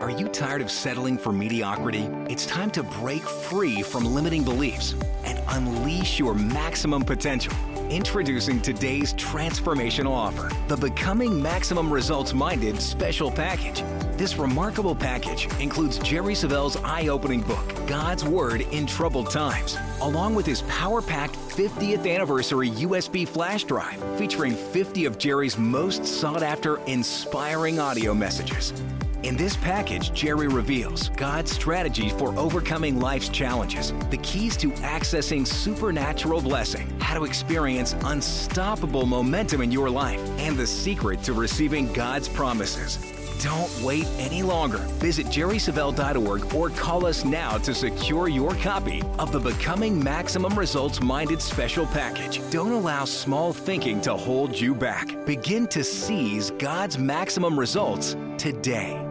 Are 0.00 0.10
you 0.10 0.28
tired 0.28 0.62
of 0.62 0.70
settling 0.70 1.16
for 1.16 1.30
mediocrity? 1.30 2.08
It's 2.28 2.44
time 2.46 2.70
to 2.72 2.82
break 2.82 3.22
free 3.22 3.82
from 3.82 4.04
limiting 4.04 4.42
beliefs 4.42 4.94
and 5.24 5.40
unleash 5.48 6.18
your 6.18 6.34
maximum 6.34 7.02
potential. 7.02 7.52
Introducing 7.88 8.60
today's 8.60 9.14
transformational 9.14 10.10
offer 10.10 10.50
the 10.66 10.76
Becoming 10.76 11.40
Maximum 11.40 11.92
Results 11.92 12.34
Minded 12.34 12.80
Special 12.80 13.30
Package. 13.30 13.84
This 14.16 14.36
remarkable 14.36 14.94
package 14.94 15.48
includes 15.58 15.98
Jerry 15.98 16.34
Savelle's 16.34 16.76
eye 16.76 17.08
opening 17.08 17.40
book, 17.40 17.86
God's 17.86 18.24
Word 18.24 18.60
in 18.70 18.86
Troubled 18.86 19.30
Times, 19.30 19.78
along 20.02 20.34
with 20.34 20.44
his 20.44 20.62
power 20.62 21.00
packed 21.00 21.34
50th 21.34 22.06
anniversary 22.06 22.70
USB 22.70 23.26
flash 23.26 23.64
drive 23.64 23.98
featuring 24.18 24.54
50 24.54 25.06
of 25.06 25.18
Jerry's 25.18 25.56
most 25.56 26.04
sought 26.04 26.42
after, 26.42 26.76
inspiring 26.84 27.80
audio 27.80 28.12
messages. 28.12 28.74
In 29.22 29.36
this 29.36 29.56
package, 29.56 30.12
Jerry 30.12 30.48
reveals 30.48 31.08
God's 31.10 31.50
strategy 31.50 32.10
for 32.10 32.36
overcoming 32.36 33.00
life's 33.00 33.28
challenges, 33.28 33.94
the 34.10 34.18
keys 34.18 34.56
to 34.58 34.70
accessing 34.82 35.46
supernatural 35.46 36.42
blessing, 36.42 36.92
how 37.00 37.18
to 37.18 37.24
experience 37.24 37.94
unstoppable 38.04 39.06
momentum 39.06 39.62
in 39.62 39.72
your 39.72 39.88
life, 39.88 40.20
and 40.38 40.56
the 40.56 40.66
secret 40.66 41.22
to 41.22 41.32
receiving 41.32 41.90
God's 41.92 42.28
promises. 42.28 43.21
Don't 43.42 43.82
wait 43.82 44.06
any 44.18 44.44
longer. 44.44 44.78
Visit 45.00 45.26
jerrysavelle.org 45.26 46.54
or 46.54 46.70
call 46.70 47.04
us 47.04 47.24
now 47.24 47.58
to 47.58 47.74
secure 47.74 48.28
your 48.28 48.54
copy 48.54 49.02
of 49.18 49.32
the 49.32 49.40
Becoming 49.40 50.00
Maximum 50.00 50.56
Results 50.56 51.02
Minded 51.02 51.42
Special 51.42 51.84
Package. 51.86 52.40
Don't 52.50 52.70
allow 52.70 53.04
small 53.04 53.52
thinking 53.52 54.00
to 54.02 54.16
hold 54.16 54.60
you 54.60 54.76
back. 54.76 55.26
Begin 55.26 55.66
to 55.68 55.82
seize 55.82 56.52
God's 56.52 56.98
maximum 56.98 57.58
results 57.58 58.16
today. 58.38 59.04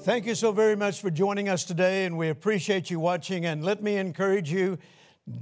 Thank 0.00 0.26
you 0.26 0.34
so 0.34 0.52
very 0.52 0.76
much 0.76 1.00
for 1.00 1.10
joining 1.10 1.48
us 1.48 1.64
today, 1.64 2.04
and 2.04 2.18
we 2.18 2.28
appreciate 2.28 2.90
you 2.90 3.00
watching. 3.00 3.46
And 3.46 3.64
let 3.64 3.82
me 3.82 3.96
encourage 3.96 4.52
you 4.52 4.76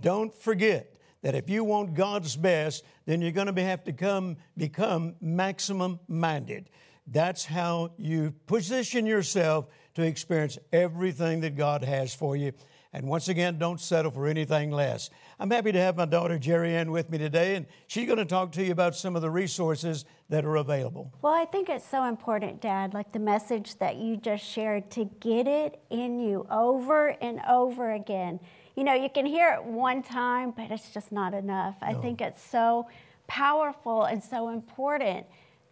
don't 0.00 0.32
forget 0.32 0.94
that 1.22 1.34
if 1.34 1.50
you 1.50 1.64
want 1.64 1.94
God's 1.94 2.36
best, 2.36 2.84
then 3.04 3.20
you're 3.20 3.32
going 3.32 3.52
to 3.52 3.62
have 3.62 3.82
to 3.82 3.92
come, 3.92 4.36
become 4.56 5.16
maximum 5.20 5.98
minded. 6.06 6.70
That's 7.06 7.44
how 7.44 7.92
you 7.96 8.34
position 8.46 9.06
yourself 9.06 9.66
to 9.94 10.02
experience 10.02 10.58
everything 10.72 11.40
that 11.40 11.56
God 11.56 11.84
has 11.84 12.14
for 12.14 12.36
you. 12.36 12.52
And 12.92 13.06
once 13.06 13.28
again, 13.28 13.58
don't 13.58 13.80
settle 13.80 14.10
for 14.10 14.26
anything 14.26 14.70
less. 14.70 15.10
I'm 15.38 15.50
happy 15.50 15.70
to 15.70 15.78
have 15.78 15.96
my 15.96 16.06
daughter 16.06 16.38
Jerry 16.38 16.74
Ann 16.74 16.90
with 16.90 17.10
me 17.10 17.18
today, 17.18 17.56
and 17.56 17.66
she's 17.88 18.06
going 18.06 18.18
to 18.18 18.24
talk 18.24 18.52
to 18.52 18.64
you 18.64 18.72
about 18.72 18.96
some 18.96 19.14
of 19.14 19.22
the 19.22 19.30
resources 19.30 20.06
that 20.30 20.44
are 20.46 20.56
available. 20.56 21.12
Well, 21.20 21.34
I 21.34 21.44
think 21.44 21.68
it's 21.68 21.86
so 21.86 22.04
important, 22.04 22.62
Dad, 22.62 22.94
like 22.94 23.12
the 23.12 23.18
message 23.18 23.76
that 23.80 23.96
you 23.96 24.16
just 24.16 24.44
shared, 24.44 24.90
to 24.92 25.10
get 25.20 25.46
it 25.46 25.78
in 25.90 26.18
you 26.18 26.46
over 26.50 27.08
and 27.20 27.40
over 27.48 27.92
again. 27.92 28.40
You 28.76 28.84
know, 28.84 28.94
you 28.94 29.10
can 29.10 29.26
hear 29.26 29.52
it 29.52 29.64
one 29.64 30.02
time, 30.02 30.52
but 30.56 30.70
it's 30.70 30.90
just 30.90 31.12
not 31.12 31.34
enough. 31.34 31.76
No. 31.82 31.88
I 31.88 31.94
think 31.94 32.20
it's 32.22 32.42
so 32.42 32.88
powerful 33.26 34.04
and 34.04 34.24
so 34.24 34.48
important 34.48 35.26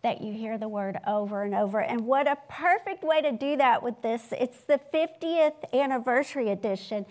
that 0.05 0.21
you 0.21 0.35
hear 0.35 0.59
the 0.59 0.69
word 0.69 1.01
over 1.07 1.43
and 1.43 1.55
over. 1.55 1.81
And 1.81 2.03
what 2.03 2.29
a 2.29 2.37
perfect 2.49 3.03
way 3.03 3.23
to 3.23 3.33
do 3.33 3.57
that 3.57 3.83
with 3.83 4.01
this. 4.03 4.23
It's 4.33 4.61
the 4.61 4.79
50th 4.93 5.73
anniversary 5.73 6.51
edition. 6.51 7.07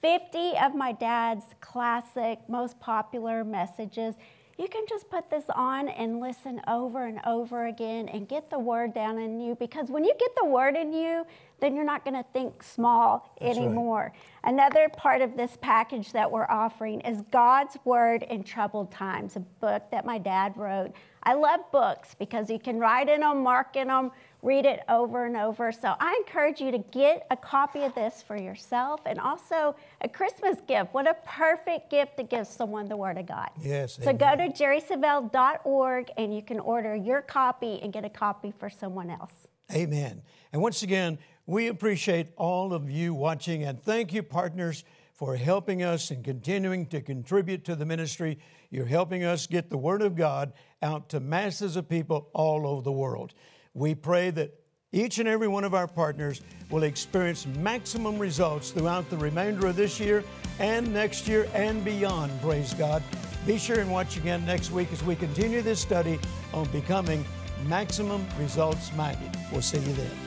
50 0.00 0.52
of 0.62 0.72
my 0.74 0.92
dad's 0.92 1.44
classic, 1.60 2.38
most 2.48 2.78
popular 2.78 3.42
messages. 3.42 4.14
You 4.58 4.68
can 4.68 4.84
just 4.88 5.10
put 5.10 5.28
this 5.28 5.44
on 5.54 5.88
and 5.88 6.18
listen 6.18 6.62
over 6.66 7.04
and 7.06 7.20
over 7.26 7.66
again 7.66 8.08
and 8.08 8.26
get 8.26 8.48
the 8.48 8.58
word 8.58 8.94
down 8.94 9.18
in 9.18 9.38
you 9.38 9.54
because 9.54 9.90
when 9.90 10.02
you 10.02 10.14
get 10.18 10.30
the 10.34 10.46
word 10.46 10.76
in 10.76 10.94
you, 10.94 11.26
then 11.60 11.74
you're 11.74 11.84
not 11.84 12.04
going 12.04 12.14
to 12.14 12.24
think 12.32 12.62
small 12.62 13.34
That's 13.38 13.56
anymore. 13.56 14.12
Right. 14.14 14.52
Another 14.54 14.88
part 14.88 15.20
of 15.20 15.36
this 15.36 15.58
package 15.60 16.12
that 16.12 16.30
we're 16.30 16.48
offering 16.48 17.00
is 17.02 17.22
God's 17.30 17.76
Word 17.84 18.22
in 18.22 18.44
Troubled 18.44 18.92
Times, 18.92 19.36
a 19.36 19.40
book 19.40 19.90
that 19.90 20.06
my 20.06 20.18
dad 20.18 20.56
wrote. 20.56 20.92
I 21.22 21.34
love 21.34 21.60
books 21.72 22.14
because 22.18 22.48
you 22.48 22.58
can 22.58 22.78
write 22.78 23.08
in 23.08 23.20
them, 23.20 23.42
mark 23.42 23.76
in 23.76 23.88
them, 23.88 24.10
read 24.46 24.64
it 24.64 24.80
over 24.88 25.26
and 25.26 25.36
over. 25.36 25.72
So 25.72 25.94
I 25.98 26.14
encourage 26.24 26.60
you 26.60 26.70
to 26.70 26.78
get 26.78 27.26
a 27.32 27.36
copy 27.36 27.82
of 27.82 27.94
this 27.96 28.22
for 28.22 28.36
yourself 28.36 29.00
and 29.04 29.18
also 29.18 29.74
a 30.00 30.08
Christmas 30.08 30.58
gift. 30.68 30.94
What 30.94 31.08
a 31.08 31.14
perfect 31.26 31.90
gift 31.90 32.16
to 32.18 32.22
give 32.22 32.46
someone 32.46 32.88
the 32.88 32.96
Word 32.96 33.18
of 33.18 33.26
God. 33.26 33.50
Yes. 33.60 33.96
So 33.96 34.10
amen. 34.10 34.16
go 34.18 34.36
to 34.36 34.52
jerrysavelle.org 34.52 36.10
and 36.16 36.32
you 36.34 36.42
can 36.42 36.60
order 36.60 36.94
your 36.94 37.22
copy 37.22 37.80
and 37.82 37.92
get 37.92 38.04
a 38.04 38.08
copy 38.08 38.54
for 38.56 38.70
someone 38.70 39.10
else. 39.10 39.32
Amen. 39.74 40.22
And 40.52 40.62
once 40.62 40.84
again, 40.84 41.18
we 41.46 41.66
appreciate 41.66 42.28
all 42.36 42.72
of 42.72 42.88
you 42.88 43.14
watching 43.14 43.64
and 43.64 43.82
thank 43.82 44.12
you, 44.12 44.22
partners, 44.22 44.84
for 45.12 45.34
helping 45.34 45.82
us 45.82 46.12
and 46.12 46.22
continuing 46.22 46.86
to 46.86 47.00
contribute 47.00 47.64
to 47.64 47.74
the 47.74 47.84
ministry. 47.84 48.38
You're 48.70 48.86
helping 48.86 49.24
us 49.24 49.48
get 49.48 49.70
the 49.70 49.78
Word 49.78 50.02
of 50.02 50.14
God 50.14 50.52
out 50.82 51.08
to 51.08 51.20
masses 51.20 51.74
of 51.74 51.88
people 51.88 52.28
all 52.32 52.64
over 52.64 52.82
the 52.82 52.92
world. 52.92 53.34
We 53.76 53.94
pray 53.94 54.30
that 54.30 54.54
each 54.90 55.18
and 55.18 55.28
every 55.28 55.48
one 55.48 55.62
of 55.62 55.74
our 55.74 55.86
partners 55.86 56.40
will 56.70 56.84
experience 56.84 57.46
maximum 57.58 58.18
results 58.18 58.70
throughout 58.70 59.10
the 59.10 59.18
remainder 59.18 59.66
of 59.66 59.76
this 59.76 60.00
year 60.00 60.24
and 60.58 60.94
next 60.94 61.28
year 61.28 61.46
and 61.52 61.84
beyond. 61.84 62.32
Praise 62.40 62.72
God. 62.72 63.02
Be 63.46 63.58
sure 63.58 63.78
and 63.78 63.92
watch 63.92 64.16
again 64.16 64.46
next 64.46 64.70
week 64.70 64.90
as 64.94 65.04
we 65.04 65.14
continue 65.14 65.60
this 65.60 65.78
study 65.78 66.18
on 66.54 66.66
becoming 66.68 67.22
maximum 67.66 68.26
results 68.40 68.90
minded. 68.94 69.30
We'll 69.52 69.60
see 69.60 69.78
you 69.78 69.92
then. 69.92 70.25